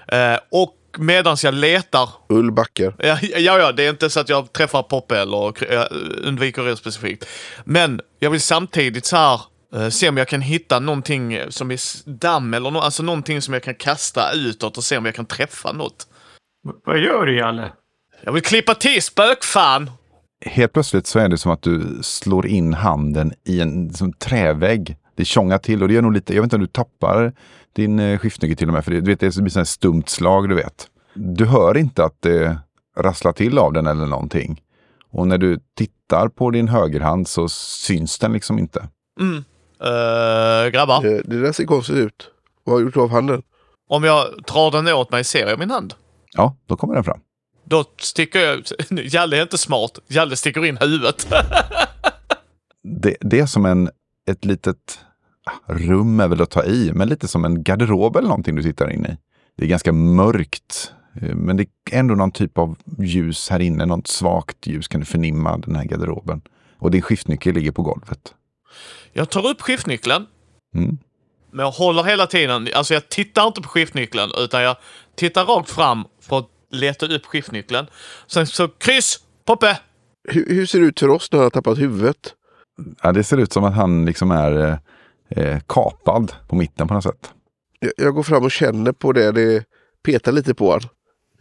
[0.08, 2.94] Eh, och medans jag letar Ull backar.
[2.98, 5.88] Ja, ja, ja, det är inte så att jag träffar Poppe eller jag
[6.24, 7.26] undviker det specifikt.
[7.64, 9.42] Men jag vill samtidigt så här
[9.76, 13.54] eh, se om jag kan hitta någonting som är damm eller no alltså någonting som
[13.54, 16.08] jag kan kasta utåt och se om jag kan träffa något.
[16.68, 17.72] V- vad gör du, Jalle?
[18.22, 19.92] Jag vill klippa till spökfan!
[20.46, 24.98] Helt plötsligt så är det som att du slår in handen i en som trävägg.
[25.16, 27.34] Det tjongar till och det gör nog lite, jag vet inte om du tappar
[27.76, 30.50] din eh, skiftnyckel till och med, för det, du vet, det blir sånt stumt slag,
[30.50, 30.88] du vet.
[31.14, 32.58] Du hör inte att det
[32.98, 34.62] rasslar till av den eller någonting.
[35.12, 38.88] Och när du tittar på din högerhand så syns den liksom inte.
[39.20, 39.36] Mm.
[39.36, 42.28] Uh, grabbar, Det, det där ser konstigt ut.
[42.64, 43.42] Vad har du gjort av handen?
[43.90, 45.94] om jag drar den åt mig ser jag min hand.
[46.32, 47.20] Ja, då kommer den fram.
[47.70, 48.64] Då sticker jag...
[48.90, 50.00] Jalle är inte smart.
[50.08, 51.28] Jalle sticker in huvudet.
[52.84, 53.90] Det, det är som en,
[54.30, 55.00] ett litet
[55.46, 58.64] ah, rum är väl att ta i, men lite som en garderob eller någonting du
[58.64, 59.18] tittar in i.
[59.58, 63.86] Det är ganska mörkt, eh, men det är ändå någon typ av ljus här inne.
[63.86, 66.42] Något svagt ljus kan du förnimma den här garderoben.
[66.78, 68.34] Och din skiftnyckel ligger på golvet.
[69.14, 70.26] Jag tar upp skiftnyckeln.
[70.76, 70.98] Mm.
[71.52, 74.78] Men jag håller hela tiden, alltså jag tittar inte på skiftnyckeln utan jag
[75.16, 77.88] tittar rakt fram för att leta upp skiftnyckeln.
[78.28, 79.80] Sen så kryss, Poppe!
[80.30, 82.34] Hur, hur ser det ut för oss när han har tappat huvudet?
[83.04, 84.80] Ja, det ser ut som att han liksom är
[85.30, 87.32] eh, kapad på mitten på något sätt.
[87.80, 89.32] Jag, jag går fram och känner på det.
[89.32, 89.64] Det
[90.04, 90.82] petar lite på han.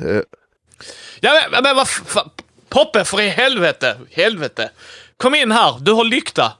[0.08, 0.22] Eh,
[1.20, 2.30] Ja men, men vad fan?
[2.68, 3.96] Poppe för i helvete!
[4.10, 4.70] Helvete!
[5.16, 6.52] Kom in här, du har lykta!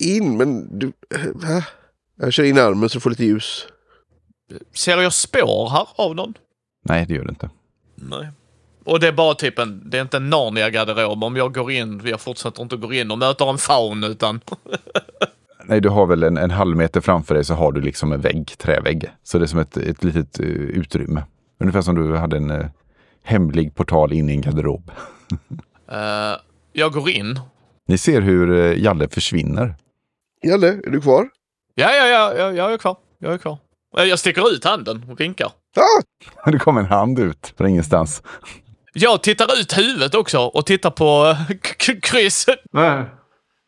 [0.00, 0.92] in, men du...
[1.14, 1.64] Äh.
[2.16, 3.66] Jag kör in armen så du får lite ljus.
[4.74, 6.34] Ser jag spår här av någon?
[6.84, 7.50] Nej, det gör det inte.
[8.00, 8.28] Nej.
[8.84, 11.24] Och det är bara typ en, det är inte en Narnia-garderob.
[11.24, 14.40] Om jag går in, jag fortsätter inte gå in och möter en faun utan...
[15.64, 18.20] Nej, du har väl en, en halv meter framför dig så har du liksom en
[18.20, 19.10] vägg, trävägg.
[19.22, 21.22] Så det är som ett, ett litet uh, utrymme.
[21.60, 22.66] Ungefär som du hade en uh,
[23.22, 24.90] hemlig portal in i en garderob.
[25.92, 26.36] Eh,
[26.72, 27.40] jag går in.
[27.88, 29.74] Ni ser hur uh, Jalle försvinner.
[30.42, 31.28] Jalle, är du kvar?
[31.74, 32.96] Ja, ja, ja, ja, jag är kvar.
[33.18, 33.58] Jag är kvar.
[33.96, 35.52] Jag sticker ut handen och vinkar.
[35.76, 36.02] Ah!
[36.50, 38.22] Det kommer en hand ut från ingenstans.
[38.92, 42.46] Jag tittar ut huvudet också och tittar på eh, k- k- kryss.
[42.70, 43.04] Vad?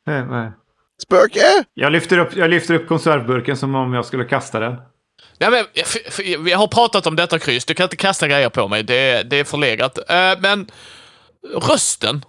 [0.07, 0.53] Nej, nej.
[1.03, 1.40] Spöke!
[1.74, 4.76] Jag lyfter, upp, jag lyfter upp konservburken som om jag skulle kasta den.
[5.40, 5.64] Nej, men,
[6.44, 7.64] vi har pratat om detta kryss.
[7.64, 8.82] Du kan inte kasta grejer på mig.
[8.82, 9.98] Det, är- det är förlegat.
[10.11, 10.66] Eh, men
[11.68, 12.24] rösten.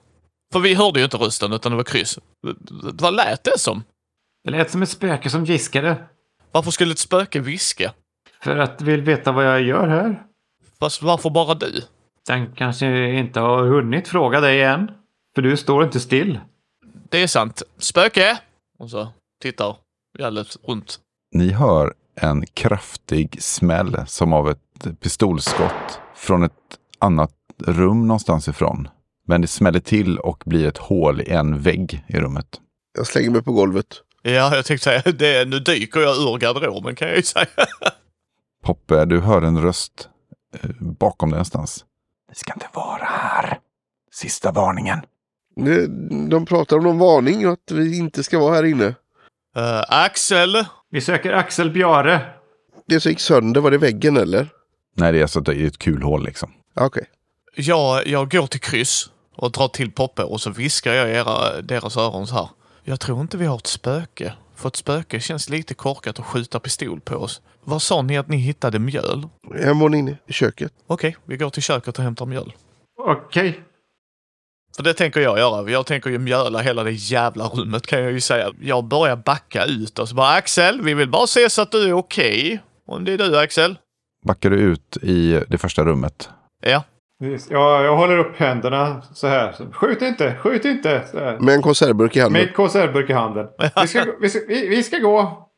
[0.54, 2.20] För vi hörde ju inte rösten utan det var kryss.
[2.94, 3.84] Vad lät det som?
[4.44, 5.96] Det lät som ett spöke som viskade.
[6.52, 7.94] Varför skulle ett spöke viska?
[8.44, 10.24] För att vill veta vad jag gör här.
[10.80, 11.82] Fast varför bara du?
[12.28, 14.92] Den kanske inte har hunnit fråga dig än.
[15.36, 16.40] För du står inte still.
[17.10, 17.64] Det är sant.
[17.78, 18.40] Spöke!
[18.80, 19.08] Och så
[19.42, 19.76] tittar
[20.20, 21.00] Jalle runt.
[21.36, 26.52] Ni hör en kraftig smäll som av ett pistolskott från ett
[27.00, 27.34] annat
[27.66, 28.88] rum någonstans ifrån.
[29.28, 32.48] Men det smäller till och blir ett hål i en vägg i rummet.
[32.98, 33.88] Jag slänger mig på golvet.
[34.22, 35.48] Ja, jag tänkte säga det.
[35.48, 37.46] Nu dyker jag ur garderoben kan jag ju säga.
[38.64, 40.10] Poppe, du hör en röst
[40.54, 41.86] eh, bakom dig någonstans.
[42.30, 43.60] Ni ska inte vara här.
[44.12, 45.00] Sista varningen.
[45.56, 45.88] De,
[46.30, 48.86] de pratar om någon varning och att vi inte ska vara här inne.
[49.56, 50.66] Eh, Axel!
[50.90, 52.22] Vi söker Axel Bjare.
[52.88, 54.50] Det som gick sönder, var det väggen eller?
[54.96, 56.52] Nej, det är alltså ett, ett kulhål liksom.
[56.74, 57.06] Ja, Okej.
[57.56, 61.62] Jag, jag går till kryss och drar till Poppe och så viskar jag i era,
[61.62, 62.50] deras öron så här.
[62.84, 64.34] Jag tror inte vi har ett spöke.
[64.64, 67.42] För ett spöke känns lite korkat att skjuta pistol på oss.
[67.64, 69.28] Vad sa ni att ni hittade mjöl?
[69.56, 70.74] En våning inne i köket.
[70.88, 72.54] Okej, vi går till köket och hämtar mjöl.
[73.00, 73.62] Okej.
[74.76, 75.72] För det tänker jag göra.
[75.72, 78.52] Jag tänker ju mjöla hela det jävla rummet kan jag ju säga.
[78.62, 81.84] Jag börjar backa ut och så bara Axel, vi vill bara se så att du
[81.84, 82.60] är okej.
[82.88, 83.78] Om det är du Axel.
[84.26, 86.30] Backar du ut i det första rummet.
[86.62, 86.84] Ja.
[87.50, 89.56] Jag, jag håller upp händerna så här.
[89.72, 91.04] Skjut inte, skjut inte.
[91.12, 91.40] Så här.
[91.40, 92.42] Med en konservburk i handen.
[92.42, 93.48] Med konservburk i handen.
[93.82, 95.50] Vi ska, gå- vi, ska, vi, vi ska gå.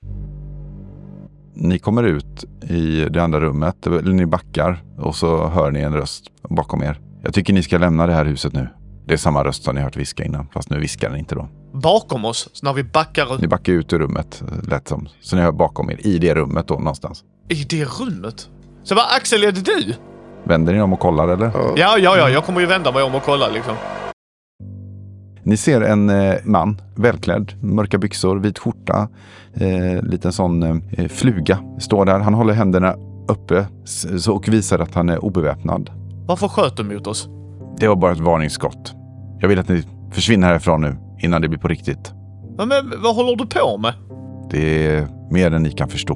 [1.54, 5.94] Ni kommer ut i det andra rummet, eller ni backar och så hör ni en
[5.94, 7.00] röst bakom er.
[7.24, 8.68] Jag tycker ni ska lämna det här huset nu.
[9.08, 11.50] Det är samma röst som ni hört viska innan, fast nu viskar den inte då.
[11.74, 15.08] Bakom oss, så när vi backar Ni backar ut ur rummet, lätt som.
[15.22, 17.24] Så ni hör bakom er, i det rummet då någonstans.
[17.50, 18.50] i det rummet.
[18.84, 19.94] Så bara Axel, är det du?
[20.46, 21.52] Vänder ni om och kollar eller?
[21.54, 21.74] Ja.
[21.76, 23.76] Ja, ja, ja, jag kommer ju vända mig om och kolla liksom.
[25.44, 29.08] Ni ser en eh, man, välklädd, mörka byxor, vit skjorta,
[29.54, 31.60] eh, liten sån eh, fluga.
[31.80, 32.96] Står där, han håller händerna
[33.28, 33.68] uppe
[34.30, 35.90] och visar att han är obeväpnad.
[36.28, 37.30] Varför sköt du mot oss?
[37.80, 38.94] Det var bara ett varningsskott.
[39.40, 42.14] Jag vill att ni försvinner härifrån nu, innan det blir på riktigt.
[42.58, 43.94] Men, men vad håller du på med?
[44.52, 46.16] Det är mer än ni kan förstå.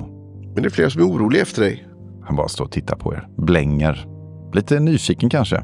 [0.54, 1.88] Men det är flera som är oroliga efter dig.
[2.24, 4.06] Han bara står och tittar på er, blänger.
[4.54, 5.64] Lite nyfiken kanske.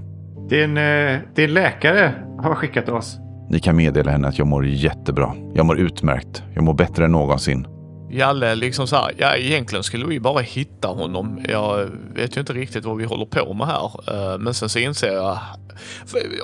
[0.50, 2.14] Din, eh, din läkare
[2.44, 3.18] har skickat oss.
[3.50, 5.34] Ni kan meddela henne att jag mår jättebra.
[5.54, 6.44] Jag mår utmärkt.
[6.54, 7.68] Jag mår bättre än någonsin.
[8.12, 11.40] Jalle liksom så här, ja egentligen skulle vi bara hitta honom.
[11.50, 13.92] Jag vet ju inte riktigt vad vi håller på med här.
[14.34, 15.38] Eh, Men sen så inser jag,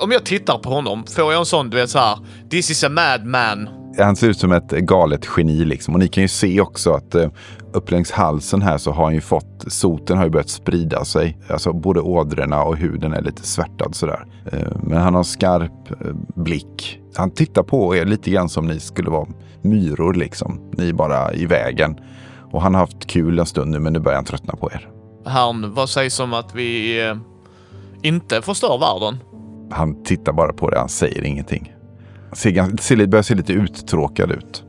[0.00, 2.18] om jag tittar på honom, får jag en sån, du vet så här,
[2.50, 3.68] this is a madman.
[3.98, 5.94] Han ser ut som ett galet geni liksom.
[5.94, 7.30] Och ni kan ju se också att eh,
[7.72, 11.38] upp längs halsen här så har han ju fått, soten har ju börjat sprida sig.
[11.48, 14.26] Alltså både ådrorna och huden är lite svärtad sådär.
[14.52, 17.00] Eh, men han har en skarp eh, blick.
[17.16, 19.28] Han tittar på er lite grann som ni skulle vara
[19.62, 20.70] myror liksom.
[20.76, 21.96] Ni är bara i vägen.
[22.52, 24.88] Och han har haft kul en stund nu men nu börjar han tröttna på er.
[25.24, 27.00] Han, vad sägs om att vi
[28.02, 29.18] inte förstör världen?
[29.70, 31.72] Han tittar bara på det, han säger ingenting.
[32.32, 34.64] Ser, ser, börjar se lite uttråkad ut.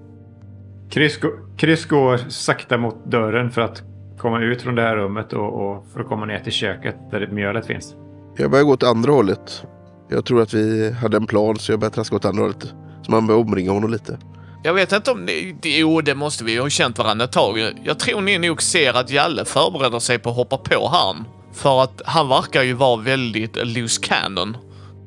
[0.90, 1.20] Chris,
[1.58, 3.84] Chris går sakta mot dörren för att
[4.18, 7.28] komma ut från det här rummet och, och för att komma ner till köket där
[7.32, 7.96] mjölet finns.
[8.38, 9.64] Jag börjar gå åt andra hållet.
[10.10, 12.74] Jag tror att vi hade en plan så jag börjar traska åt andra hållet.
[13.02, 14.18] Så man börjar omringa honom lite.
[14.64, 15.56] Jag vet inte om ni...
[15.62, 16.52] det- Jo, det måste vi.
[16.54, 17.60] Vi har känt varandra ett tag.
[17.84, 21.26] Jag tror ni nog ser att Jalle förbereder sig på att hoppa på han.
[21.54, 24.58] För att han verkar ju vara väldigt loose cannon.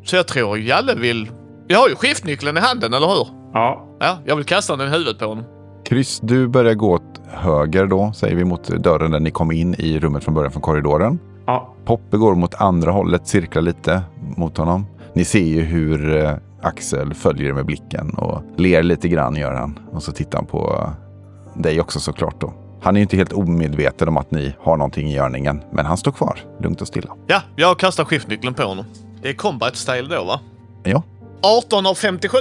[0.04, 1.30] Så jag tror Jalle vill...
[1.68, 3.26] Jag har ju skiftnyckeln i handen, eller hur?
[3.52, 5.44] Ja, Ja, jag vill kasta den i huvudet på honom.
[5.88, 9.74] Chris, du börjar gå åt höger då, säger vi mot dörren där ni kom in
[9.78, 11.18] i rummet från början från korridoren.
[11.46, 14.02] ja, Poppe går mot andra hållet, cirklar lite
[14.36, 14.86] mot honom.
[15.14, 19.78] Ni ser ju hur eh, Axel följer med blicken och ler lite grann gör han.
[19.92, 22.52] Och så tittar han på eh, dig också såklart då.
[22.82, 25.96] Han är ju inte helt omedveten om att ni har någonting i görningen, men han
[25.96, 27.10] står kvar lugnt och stilla.
[27.26, 28.84] Ja, jag kastar skiftnyckeln på honom.
[29.22, 30.40] Det är combat style då, va?
[30.84, 31.02] Ja.
[31.42, 32.38] 18 av 57.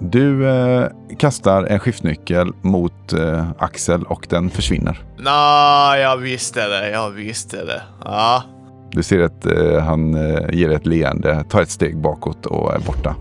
[0.00, 0.88] Du eh,
[1.18, 5.04] kastar en skiftnyckel mot eh, Axel och den försvinner.
[5.18, 6.90] Nej, jag visste det.
[6.90, 7.82] Jag visste det.
[8.04, 8.42] Ja.
[8.90, 12.78] Du ser att eh, han eh, ger ett leende, tar ett steg bakåt och är
[12.78, 13.16] borta.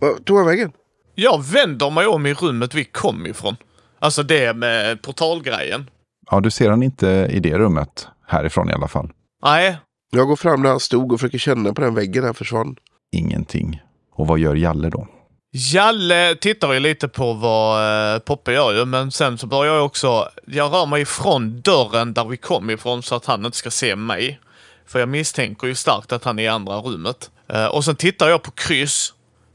[0.00, 0.72] Vad tog han vägen?
[1.14, 3.56] Jag vänder mig om i rummet vi kom ifrån.
[4.00, 5.90] Alltså det med portalgrejen.
[6.30, 9.10] Ja, du ser han inte i det rummet, härifrån i alla fall.
[9.44, 9.76] Nej,
[10.10, 12.76] Jag går fram där han stod och försöker känna på den väggen han försvann.
[13.12, 13.80] Ingenting.
[14.18, 15.08] Och vad gör Jalle då?
[15.52, 19.84] Jalle tittar ju lite på vad eh, Poppe gör ju, men sen så börjar jag
[19.84, 20.28] också...
[20.46, 23.96] Jag rör mig ifrån dörren där vi kom ifrån så att han inte ska se
[23.96, 24.40] mig.
[24.86, 27.30] För jag misstänker ju starkt att han är i andra rummet.
[27.48, 29.14] Eh, och sen tittar jag på kryss,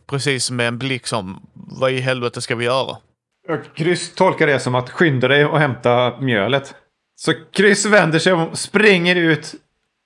[0.09, 2.97] precis med en blick som, vad i helvete ska vi göra?
[3.75, 6.75] Chris tolkar det som att skynda dig och hämta mjölet.
[7.15, 9.55] Så Chris vänder sig om, springer ut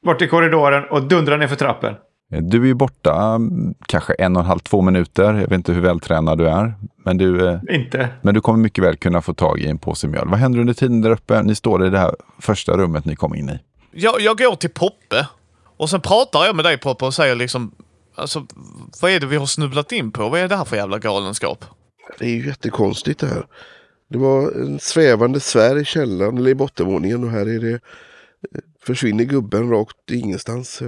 [0.05, 1.95] bort i korridoren och dundrar ner för trappen.
[2.29, 5.33] Du är ju borta mm, kanske en och en halv, två minuter.
[5.33, 6.73] Jag vet inte hur vältränad du är.
[7.05, 8.09] Men du, eh, Inte.
[8.21, 10.27] men du kommer mycket väl kunna få tag i en påse mjöl.
[10.29, 11.43] Vad händer under tiden där uppe?
[11.43, 13.59] Ni står i det här första rummet ni kom in i.
[13.91, 15.27] Jag, jag går till Poppe
[15.77, 17.71] och sen pratar jag med dig Poppe och säger liksom,
[18.15, 18.45] alltså
[19.01, 20.29] vad är det vi har snubblat in på?
[20.29, 21.65] Vad är det här för jävla galenskap?
[22.19, 23.45] Det är ju jättekonstigt det här.
[24.09, 27.79] Det var en svävande sfär i källaren eller i bottenvåningen och här är det
[28.85, 30.81] försvinner gubben rakt ingenstans.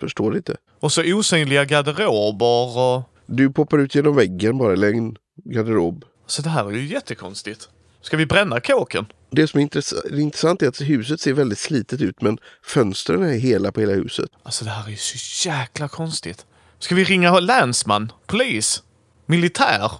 [0.00, 0.56] Förstår inte.
[0.80, 3.02] Och så osynliga garderober och...
[3.26, 6.04] Du poppar ut genom väggen bara eller en garderob.
[6.26, 7.68] Så det här är ju jättekonstigt.
[8.00, 9.06] Ska vi bränna kåken?
[9.30, 13.22] Det som är intress- det intressant är att huset ser väldigt slitet ut men fönstren
[13.22, 14.30] är hela på hela huset.
[14.42, 16.46] Alltså det här är ju så jäkla konstigt.
[16.78, 18.12] Ska vi ringa länsman?
[18.26, 18.82] Polis?
[19.26, 19.92] Militär?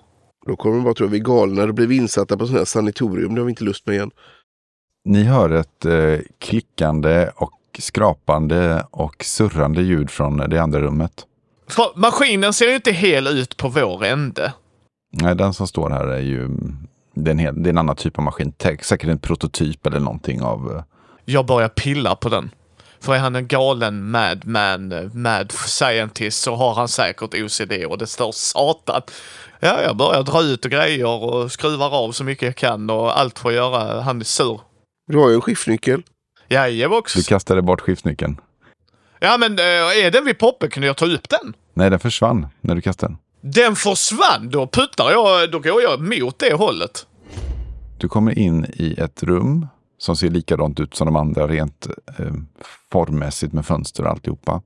[0.46, 1.66] Då kommer de bara tro att vi är galna.
[1.66, 3.34] Då blir vi insatta på sådana här sanatorium.
[3.34, 4.10] Det har vi inte lust med igen.
[5.04, 11.26] Ni hör ett eh, klickande och skrapande och surrande ljud från det andra rummet.
[11.68, 14.52] För maskinen ser ju inte hel ut på vår ände.
[15.12, 16.48] Nej, den som står här är ju
[17.14, 18.52] det är en, hel, det är en annan typ av maskin.
[18.82, 20.76] Säkert en prototyp eller någonting av...
[20.76, 20.82] eh,
[21.24, 22.50] Jag börjar pilla på den.
[23.00, 28.06] För är han en galen madman, mad scientist så har han säkert OCD och det
[28.06, 29.02] står satan.
[29.60, 33.18] Ja, jag börjar dra ut och grejer och skruvar av så mycket jag kan och
[33.20, 34.00] allt för att göra.
[34.00, 34.60] Han är sur.
[35.06, 36.02] Du har ju en skiftnyckel.
[36.50, 37.14] Jajebox.
[37.14, 38.40] Du kastade bort skiftnyckeln.
[39.20, 41.54] Ja, men eh, är den vid Poppe kunde jag ta upp den.
[41.74, 43.18] Nej, den försvann när du kastade den.
[43.52, 47.06] Den försvann, då puttar jag, då går jag mot det hållet.
[47.98, 49.66] Du kommer in i ett rum
[49.98, 51.86] som ser likadant ut som de andra rent
[52.18, 52.26] eh,
[52.92, 54.62] formmässigt med fönster och alltihopa.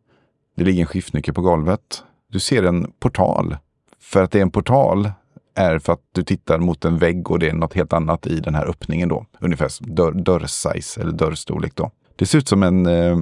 [0.57, 2.05] Det ligger en skiftnyckel på golvet.
[2.33, 3.57] Du ser en portal.
[4.01, 5.11] För att det är en portal
[5.55, 8.41] är för att du tittar mot en vägg och det är något helt annat i
[8.41, 9.27] den här öppningen då.
[9.41, 11.91] Ungefär som dörr, dörrsize eller dörrstorlek då.
[12.17, 13.19] Det ser ut som en eh,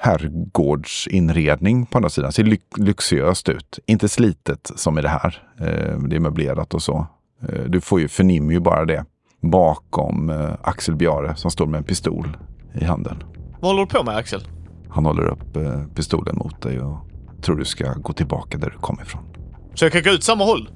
[0.00, 2.32] herrgårdsinredning på andra sidan.
[2.32, 3.78] Ser ly lyxöst ut.
[3.86, 5.42] Inte slitet som i det här.
[5.60, 7.06] Eh, det är möblerat och så.
[7.48, 9.04] Eh, du får ju, förnimmer ju bara det
[9.40, 12.36] bakom eh, Axel Bjare som står med en pistol
[12.74, 13.22] i handen.
[13.60, 14.48] Vad håller du på med Axel?
[14.88, 16.98] Han håller upp eh, pistolen mot dig och
[17.42, 19.22] tror du ska gå tillbaka där du kom ifrån.
[19.74, 20.68] Så jag kan gå ut samma håll?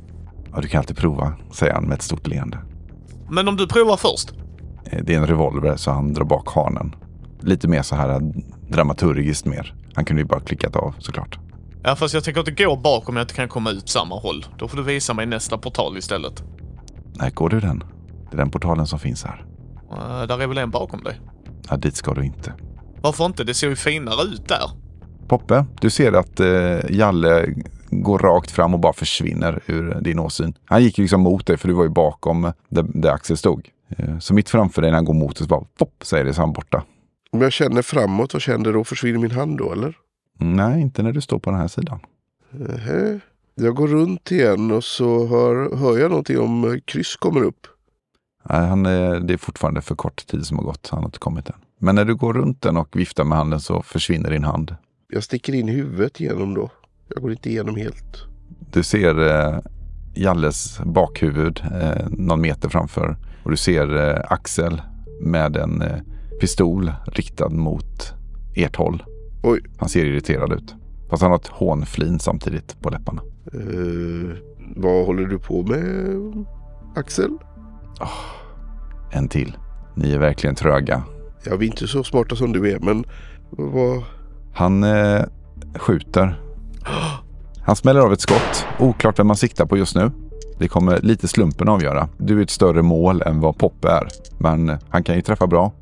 [0.55, 2.59] Ja, du kan alltid prova, säger han med ett stort leende.
[3.31, 4.33] Men om du provar först?
[4.85, 6.95] Eh, Det är en revolver så han drar bak hanen.
[7.41, 8.21] Lite mer så här
[8.69, 9.75] dramaturgiskt mer.
[9.95, 11.39] Han kunde ju bara klickat av såklart.
[11.83, 14.47] Ja, fast jag tänker inte gå bak om jag inte kan komma ut samma håll.
[14.59, 16.43] Då får du visa mig nästa portal istället.
[17.15, 17.85] Nej, går du den?
[18.31, 19.45] Det är den portalen som finns här.
[19.93, 21.21] Uh, där är väl en bakom dig?
[21.71, 22.53] Ja, dit ska du inte.
[23.01, 23.45] Varför inte?
[23.45, 24.71] Det ser ju finare ut där.
[25.29, 27.47] Poppe, du ser att eh, Jalle
[28.03, 30.55] går rakt fram och bara försvinner ur din åsyn.
[30.65, 33.69] Han gick liksom mot dig för du var ju bakom där, där Axel stod.
[33.89, 36.35] Eh, så mitt framför dig när han går mot dig så bara pop säger det
[36.35, 36.85] så är han borta.
[37.31, 38.85] Om jag känner framåt, vad känner då?
[38.85, 39.97] Försvinner min hand då eller?
[40.39, 41.99] Nej, inte när du står på den här sidan.
[42.51, 43.21] Nähä.
[43.55, 47.67] Jag går runt igen och så hör, hör jag någonting om eh, kryss kommer upp.
[48.51, 50.89] Nej, han, eh, det är fortfarande för kort tid som har gått.
[50.91, 51.57] Han har inte kommit än.
[51.79, 54.77] Men när du går runt den och viftar med handen så försvinner din hand.
[55.09, 56.71] Jag sticker in huvudet igenom då.
[57.15, 58.25] Jag går inte igenom helt.
[58.73, 59.59] Du ser eh,
[60.15, 63.17] Jalles bakhuvud eh, någon meter framför.
[63.43, 64.83] Och du ser eh, Axel
[65.21, 65.99] med en eh,
[66.41, 68.13] pistol riktad mot
[68.55, 69.03] ert håll.
[69.43, 69.61] Oj.
[69.79, 70.75] Han ser irriterad ut.
[71.11, 73.23] Fast han har ett hånflin samtidigt på läpparna.
[73.53, 74.37] Eh,
[74.77, 76.47] vad håller du på med
[76.97, 77.31] Axel?
[79.13, 79.57] En till.
[79.95, 81.03] Ni är verkligen tröga.
[81.45, 83.05] Ja, vi är inte så smarta som du är, men
[83.51, 84.03] vad...
[84.55, 85.23] Han eh,
[85.79, 86.44] skjuter.
[87.63, 88.67] Han smäller av ett skott.
[88.79, 90.11] Oklart vem man siktar på just nu.
[90.59, 92.09] Det kommer lite slumpen avgöra.
[92.19, 94.09] Du är ett större mål än vad Poppe är.
[94.39, 95.73] Men eh, han kan ju träffa bra.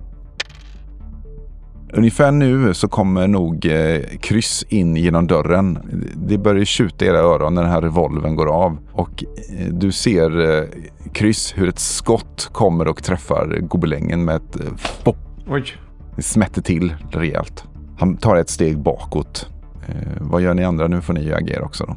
[1.94, 5.78] Ungefär nu så kommer nog eh, kryss in genom dörren.
[6.14, 8.78] Det börjar tjuta i era öron när den här revolven går av.
[8.92, 9.24] Och
[9.58, 10.64] eh, du ser eh,
[11.12, 14.66] kryss hur ett skott kommer och träffar gobelängen med ett eh,
[15.04, 15.16] pop.
[15.46, 15.64] Oj.
[16.16, 17.64] Det smätter till rejält.
[17.98, 19.51] Han tar ett steg bakåt.
[19.92, 20.88] Eh, vad gör ni andra?
[20.88, 21.96] Nu får ni ju agera också då.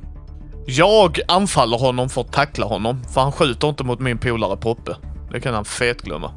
[0.67, 4.91] Jag anfaller honom för att tackla honom, för han skjuter inte mot min polare Poppe.
[5.31, 6.31] Det kan han fetglömma.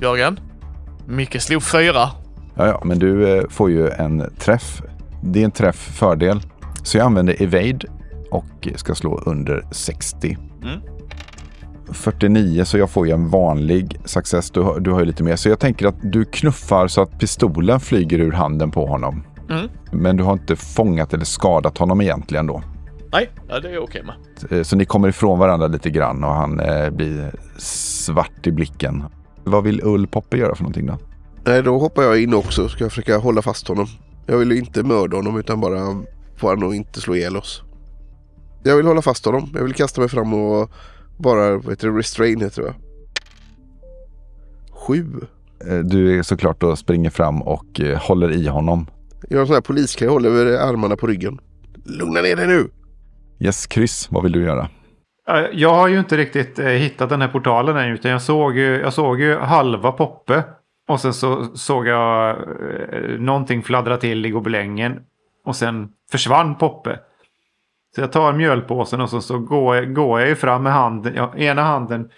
[0.00, 0.40] Jörgen?
[1.06, 2.08] Micke slog fyra.
[2.54, 4.82] Ja, ja, men du eh, får ju en träff.
[5.22, 6.40] Det är en träff fördel.
[6.82, 7.78] Så jag använder evade
[8.30, 10.38] och ska slå under 60.
[10.62, 10.80] Mm.
[11.92, 14.50] 49 så jag får ju en vanlig success.
[14.50, 15.36] Du, har- du har ju lite mer.
[15.36, 19.24] Så jag tänker att du knuffar så att pistolen flyger ur handen på honom.
[19.50, 19.68] Mm.
[19.92, 22.62] Men du har inte fångat eller skadat honom egentligen då.
[23.12, 24.14] Nej, ja, det är okej med.
[24.58, 29.04] Eh, Så ni kommer ifrån varandra lite grann och han eh, blir svart i blicken.
[29.44, 30.98] Vad vill Ull Poppe göra för någonting då?
[31.44, 32.68] Nej, då hoppar jag in också.
[32.68, 33.86] Ska jag försöka hålla fast honom.
[34.26, 36.02] Jag vill ju inte mörda honom utan bara
[36.36, 37.62] få honom att inte slå ihjäl oss.
[38.62, 39.50] Jag vill hålla fast honom.
[39.54, 40.70] Jag vill kasta mig fram och
[41.16, 42.74] bara, vad heter det, restrain heter det va?
[44.86, 45.06] Sju.
[45.70, 48.86] Eh, Du är såklart då springer fram och eh, håller i honom.
[49.28, 51.40] Jag har en sån här poliskaj, håller över armarna på ryggen.
[51.84, 52.68] Lugna ner dig nu!
[53.40, 54.08] Yes, kryss.
[54.10, 54.68] Vad vill du göra?
[55.52, 57.90] Jag har ju inte riktigt eh, hittat den här portalen än.
[57.90, 60.42] Utan jag såg ju, jag såg ju halva Poppe.
[60.88, 65.00] Och sen så såg jag eh, någonting fladdra till i gobelängen.
[65.44, 66.98] Och sen försvann Poppe.
[67.94, 71.12] Så jag tar mjölpåsen och så, så går, jag, går jag ju fram med handen.
[71.16, 72.10] Ja, ena handen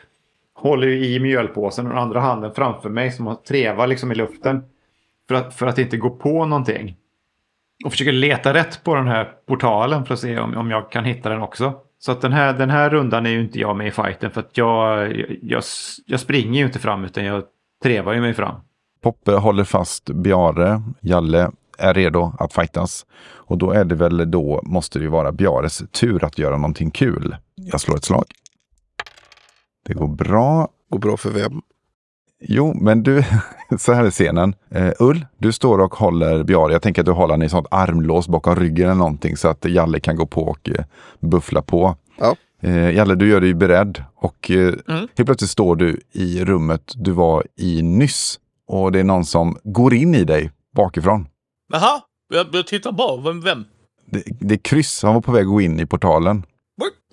[0.54, 4.14] håller ju i mjölpåsen och den andra handen framför mig som har trevar liksom i
[4.14, 4.62] luften.
[5.28, 6.96] För att, för att inte gå på någonting.
[7.84, 11.04] Och försöker leta rätt på den här portalen för att se om, om jag kan
[11.04, 11.74] hitta den också.
[11.98, 14.40] Så att den här, den här rundan är ju inte jag med i fighten för
[14.40, 15.12] att jag,
[15.42, 15.62] jag,
[16.06, 17.44] jag springer ju inte fram utan jag
[17.82, 18.54] trevar ju mig fram.
[19.02, 20.82] Poppe håller fast Bjare.
[21.00, 23.06] Jalle är redo att fightas.
[23.22, 26.90] Och då är det väl då, måste det ju vara Bjares tur att göra någonting
[26.90, 27.36] kul.
[27.54, 28.24] Jag slår ett slag.
[29.86, 30.68] Det går bra.
[30.90, 31.62] Går bra för vem?
[32.40, 33.24] Jo, men du,
[33.78, 34.54] så här är scenen.
[34.76, 36.72] Uh, Ull, du står och håller Bjare.
[36.72, 39.64] Jag tänker att du håller honom i sånt armlås bakom ryggen eller någonting så att
[39.64, 40.84] Jalle kan gå på och uh,
[41.20, 41.96] buffla på.
[42.18, 42.36] Ja.
[42.62, 44.56] Eh, Jalle, du gör dig beredd och eh,
[44.88, 45.08] Mm.
[45.16, 48.40] helt plötsligt står du i rummet du var i nyss.
[48.68, 51.28] Och det är någon som går in i dig bakifrån.
[51.72, 52.00] Jaha,
[52.34, 53.20] jag, jag tittar bara.
[53.22, 53.40] Vem?
[53.40, 53.64] vem?
[54.10, 56.42] Det, det är kryss, han var på väg att gå in i portalen.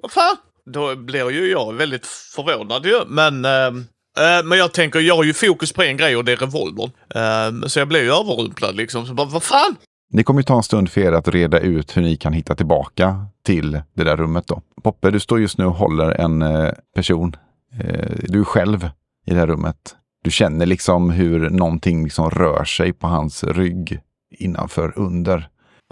[0.02, 0.36] Vad fan?
[0.66, 3.00] Då blir ju jag väldigt förvånad ju.
[3.08, 3.86] Men, ehm,
[4.18, 6.92] eh, men jag tänker, jag har ju fokus på en grej och det är revolvern.
[7.16, 9.06] Ehm, så jag blir ju överrumplad liksom.
[9.06, 9.76] Så bara, vad fan?
[10.14, 12.56] Det kommer ju ta en stund för er att reda ut hur ni kan hitta
[12.56, 14.62] tillbaka till det där rummet då.
[14.84, 17.36] Poppe, du står just nu och håller en eh, person.
[17.80, 18.90] Eh, du är själv
[19.26, 19.96] i det här rummet.
[20.24, 24.00] Du känner liksom hur någonting liksom rör sig på hans rygg
[24.40, 25.50] innanför, under.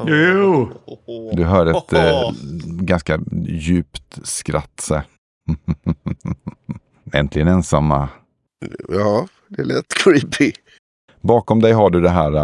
[0.08, 0.72] Jo.
[1.34, 2.32] Du hör ett eh,
[2.66, 4.90] ganska djupt skratt.
[7.14, 8.10] Äntligen ensamma.
[8.90, 10.52] Ja, det lät creepy.
[11.22, 12.36] Bakom dig har du det här,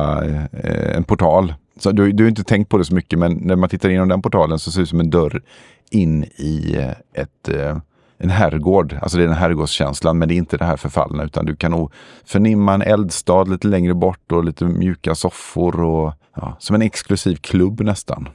[0.51, 1.53] eh, en portal.
[1.79, 4.07] Så du, du har inte tänkt på det så mycket, men när man tittar igenom
[4.07, 5.41] den portalen så ser det ut som en dörr
[5.89, 7.77] in i eh, ett, eh,
[8.17, 8.97] en herrgård.
[9.01, 11.71] Alltså det är den herrgårdskänslan, men det är inte det här förfallna, utan du kan
[11.71, 11.93] nog
[12.25, 17.35] förnimma en eldstad lite längre bort och lite mjuka soffor och ja, som en exklusiv
[17.35, 18.29] klubb nästan.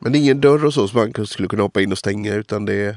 [0.00, 2.34] Men det är ingen dörr och så som man skulle kunna hoppa in och stänga
[2.34, 2.96] utan det är...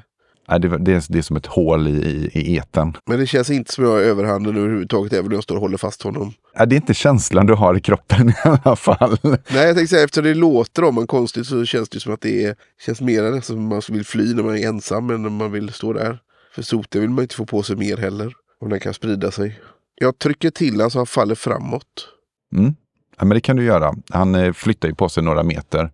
[0.51, 2.93] Nej, det, det, är, det är som ett hål i, i, i eten.
[3.05, 5.77] Men det känns inte som jag har överhanden överhuvudtaget även om jag står och håller
[5.77, 6.33] fast honom.
[6.57, 9.17] Nej, det är inte känslan du har i kroppen i alla fall.
[9.23, 12.21] Nej, jag tänkte säga efter det låter om man konstigt så känns det som att
[12.21, 15.51] det är, känns mer som man vill fly när man är ensam än när man
[15.51, 16.19] vill stå där.
[16.55, 18.33] För soten vill man inte få på sig mer heller.
[18.61, 19.59] Om den kan sprida sig.
[19.95, 22.07] Jag trycker till honom så han faller framåt.
[22.55, 22.75] Mm.
[23.17, 23.93] Ja, men det kan du göra.
[24.09, 25.91] Han eh, flyttar ju på sig några meter.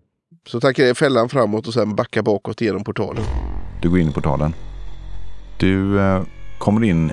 [0.50, 3.24] Så tackar jag fällan framåt och sen backa bakåt genom portalen.
[3.82, 4.54] Du går in i portalen.
[5.58, 6.22] Du eh,
[6.58, 7.12] kommer in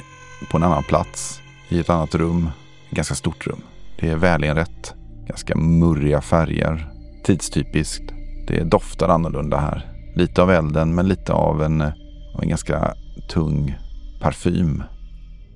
[0.51, 2.49] på en annan plats i ett annat rum.
[2.89, 3.61] Ett ganska stort rum.
[3.99, 4.93] Det är välinrätt.
[5.27, 6.91] Ganska murriga färger.
[7.23, 8.03] Tidstypiskt.
[8.47, 9.91] Det doftar annorlunda här.
[10.15, 12.93] Lite av elden men lite av en, av en ganska
[13.29, 13.77] tung
[14.21, 14.83] parfym.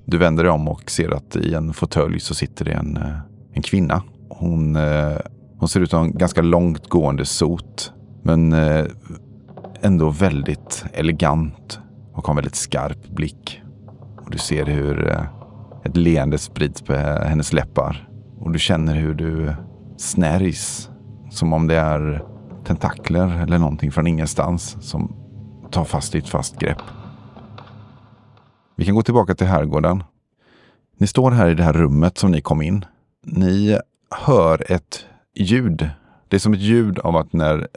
[0.04, 3.18] Du vänder dig om och ser att i en fåtölj så sitter det en, eh,
[3.52, 4.02] en kvinna.
[4.28, 5.16] Hon, eh,
[5.60, 7.92] hon ser ut att ha en ganska långt gående sot.
[8.22, 8.84] Men eh,
[9.80, 11.80] ändå väldigt elegant
[12.14, 13.62] och har en väldigt skarp blick.
[14.16, 15.22] Och du ser hur eh,
[15.84, 18.08] ett leende sprids på hennes läppar.
[18.38, 19.54] Och du känner hur du
[19.96, 20.90] snärjs.
[21.30, 22.24] Som om det är
[22.64, 25.16] tentakler eller någonting från ingenstans som
[25.70, 26.82] tar fast ditt fast grepp.
[28.76, 30.02] Vi kan gå tillbaka till herrgården.
[30.98, 32.84] Ni står här i det här rummet som ni kom in.
[33.26, 33.78] Ni
[34.10, 35.06] hör ett
[35.42, 35.88] ljud.
[36.28, 37.68] Det är som ett ljud av att när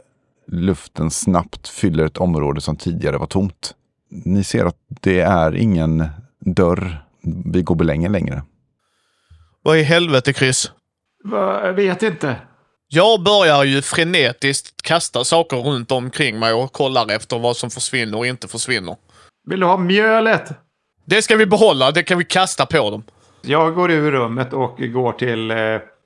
[0.46, 3.74] luften snabbt fyller ett område som tidigare var tomt.
[4.10, 6.04] Ni ser att det är ingen
[6.40, 7.04] dörr
[7.44, 8.42] vid gobelängen längre.
[9.62, 10.72] Vad i helvete Chris?
[11.24, 12.36] Va, jag vet inte.
[12.88, 18.18] Jag börjar ju frenetiskt kasta saker runt omkring mig och kollar efter vad som försvinner
[18.18, 18.96] och inte försvinner.
[19.46, 20.52] Vill du ha mjölet?
[21.04, 23.02] Det ska vi behålla, det kan vi kasta på dem.
[23.42, 25.56] Jag går ur rummet och går till eh,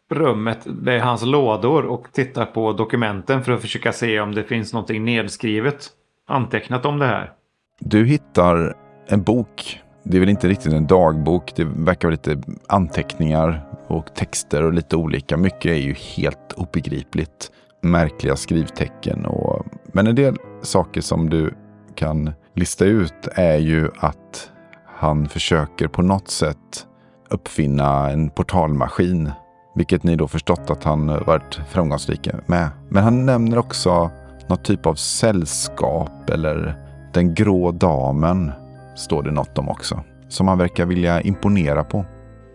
[0.09, 4.73] rummet med hans lådor och tittar på dokumenten för att försöka se om det finns
[4.73, 5.89] någonting nedskrivet.
[6.29, 7.33] Antecknat om det här.
[7.81, 8.77] Du hittar
[9.09, 9.81] en bok.
[10.03, 11.53] Det är väl inte riktigt en dagbok.
[11.57, 15.37] Det verkar vara lite anteckningar och texter och lite olika.
[15.37, 17.51] Mycket är ju helt obegripligt.
[17.83, 19.67] Märkliga skrivtecken och...
[19.93, 21.55] Men en del saker som du
[21.95, 24.51] kan lista ut är ju att
[24.87, 26.87] han försöker på något sätt
[27.31, 29.31] uppfinna en portalmaskin.
[29.79, 32.69] Vilket ni då förstått att han varit framgångsrik med.
[32.89, 34.11] Men han nämner också
[34.49, 36.75] något typ av sällskap eller
[37.13, 38.53] den grå damen.
[38.97, 40.01] Står det något om också.
[40.29, 42.05] Som han verkar vilja imponera på.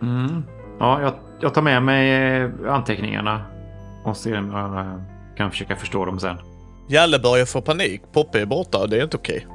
[0.02, 0.42] Mm.
[0.80, 3.42] Ja, jag, jag tar med mig eh, anteckningarna
[4.04, 4.94] och ser om jag eh,
[5.36, 6.36] kan försöka förstå dem sen.
[6.88, 8.02] Jalle börjar få panik.
[8.12, 9.46] Poppe är borta och det är inte okej.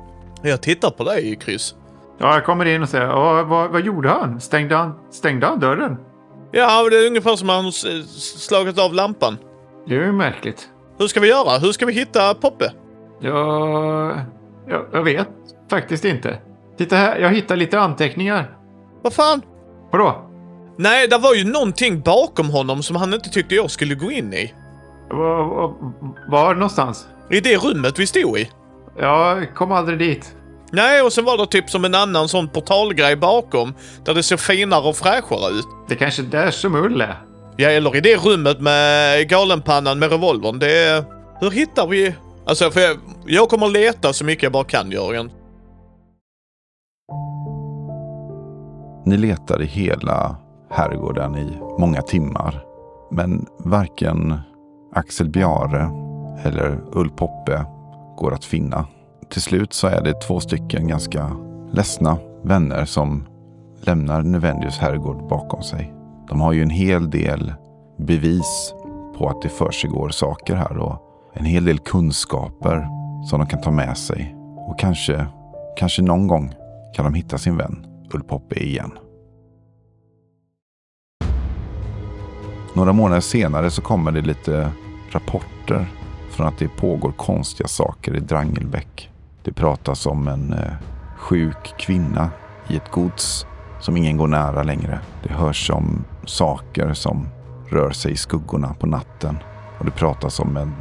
[0.41, 1.76] Jag tittar på dig, Chris.
[2.20, 4.39] Ja, jag kommer in och säger, "Ja, vad, vad gjorde han?
[4.41, 5.97] Stängde han, stängde han dörren?
[6.51, 9.37] Ja, det är ungefär som han slagit av lampan.
[9.87, 10.69] Det är ju märkligt.
[10.99, 11.57] Hur ska vi göra?
[11.57, 12.71] Hur ska vi hitta Poppe?
[13.21, 14.19] Jag,
[14.67, 15.29] jag, jag vet
[15.69, 16.39] faktiskt inte.
[16.77, 18.57] Titta här, jag hittar lite anteckningar.
[19.01, 19.41] Vad fan?
[19.91, 20.25] Vadå?
[20.77, 24.33] Nej, det var ju någonting bakom honom som han inte tyckte jag skulle gå in
[24.33, 24.53] i.
[25.09, 25.73] Var, var,
[26.29, 27.07] var någonstans?
[27.29, 28.49] I det rummet vi stod i.
[28.97, 30.35] Jag kom aldrig dit.
[30.72, 33.74] Nej, och sen var det typ som en annan sån portalgrej bakom.
[34.05, 35.65] Där det såg finare och fräschare ut.
[35.88, 37.17] Det kanske är där som Ull är.
[37.57, 40.59] Ja, eller i det rummet med galenpannan med revolvern.
[40.59, 41.03] Det är...
[41.39, 42.15] Hur hittar vi...
[42.45, 45.31] Alltså, för jag, jag kommer leta så mycket jag bara kan, Jörgen.
[49.06, 50.35] Ni letar i hela
[50.72, 52.61] herrgården i många timmar.
[53.11, 54.39] Men varken
[54.95, 55.89] Axel Bjare
[56.43, 57.65] eller Ull Poppe
[58.18, 58.88] går att finna.
[59.31, 61.31] Till slut så är det två stycken ganska
[61.72, 63.27] ledsna vänner som
[63.81, 65.93] lämnar Nevendius herrgård bakom sig.
[66.30, 67.53] De har ju en hel del
[67.97, 68.73] bevis
[69.18, 71.01] på att det försiggår saker här och
[71.34, 72.88] en hel del kunskaper
[73.26, 74.35] som de kan ta med sig.
[74.68, 75.26] Och kanske,
[75.77, 76.53] kanske någon gång
[76.95, 78.91] kan de hitta sin vän Ull Poppe igen.
[82.73, 84.72] Några månader senare så kommer det lite
[85.11, 85.88] rapporter
[86.30, 89.09] från att det pågår konstiga saker i Drangelbäck.
[89.44, 90.74] Det pratas om en eh,
[91.18, 92.32] sjuk kvinna
[92.68, 93.45] i ett gods
[93.80, 94.99] som ingen går nära längre.
[95.24, 97.28] Det hörs om saker som
[97.70, 99.38] rör sig i skuggorna på natten.
[99.80, 100.74] Och det pratas om en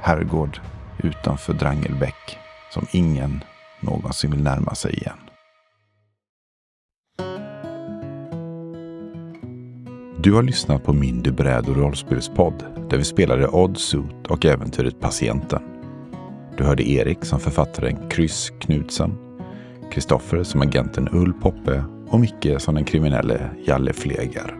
[0.00, 0.60] herrgård
[0.98, 2.38] utanför Drangelbäck
[2.70, 3.44] som ingen
[3.80, 5.18] någonsin vill närma sig igen.
[10.22, 14.44] Du har lyssnat på min Du bräd och rollspelspodd där vi spelade Odd Suit och
[14.44, 15.77] äventyret Patienten.
[16.58, 19.18] Du hörde Erik som författaren Kryss Knutsen,
[19.92, 24.58] Kristoffer som agenten Ull Poppe och Micke som den kriminelle Jalle Flegar.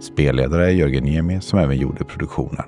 [0.00, 2.64] Spelledare är Jörgen Niemi som även gjorde produktionen.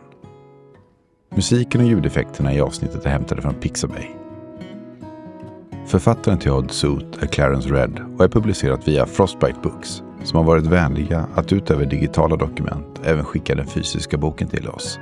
[1.34, 4.06] Musiken och ljudeffekterna i avsnittet är hämtade från Pixabay.
[5.86, 10.44] Författaren till Odd Suit är Clarence Red och är publicerat via Frostbite Books som har
[10.44, 14.98] varit vänliga att utöver digitala dokument även skicka den fysiska boken till oss.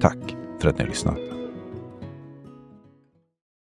[0.00, 1.33] Tack för att ni har lyssnat.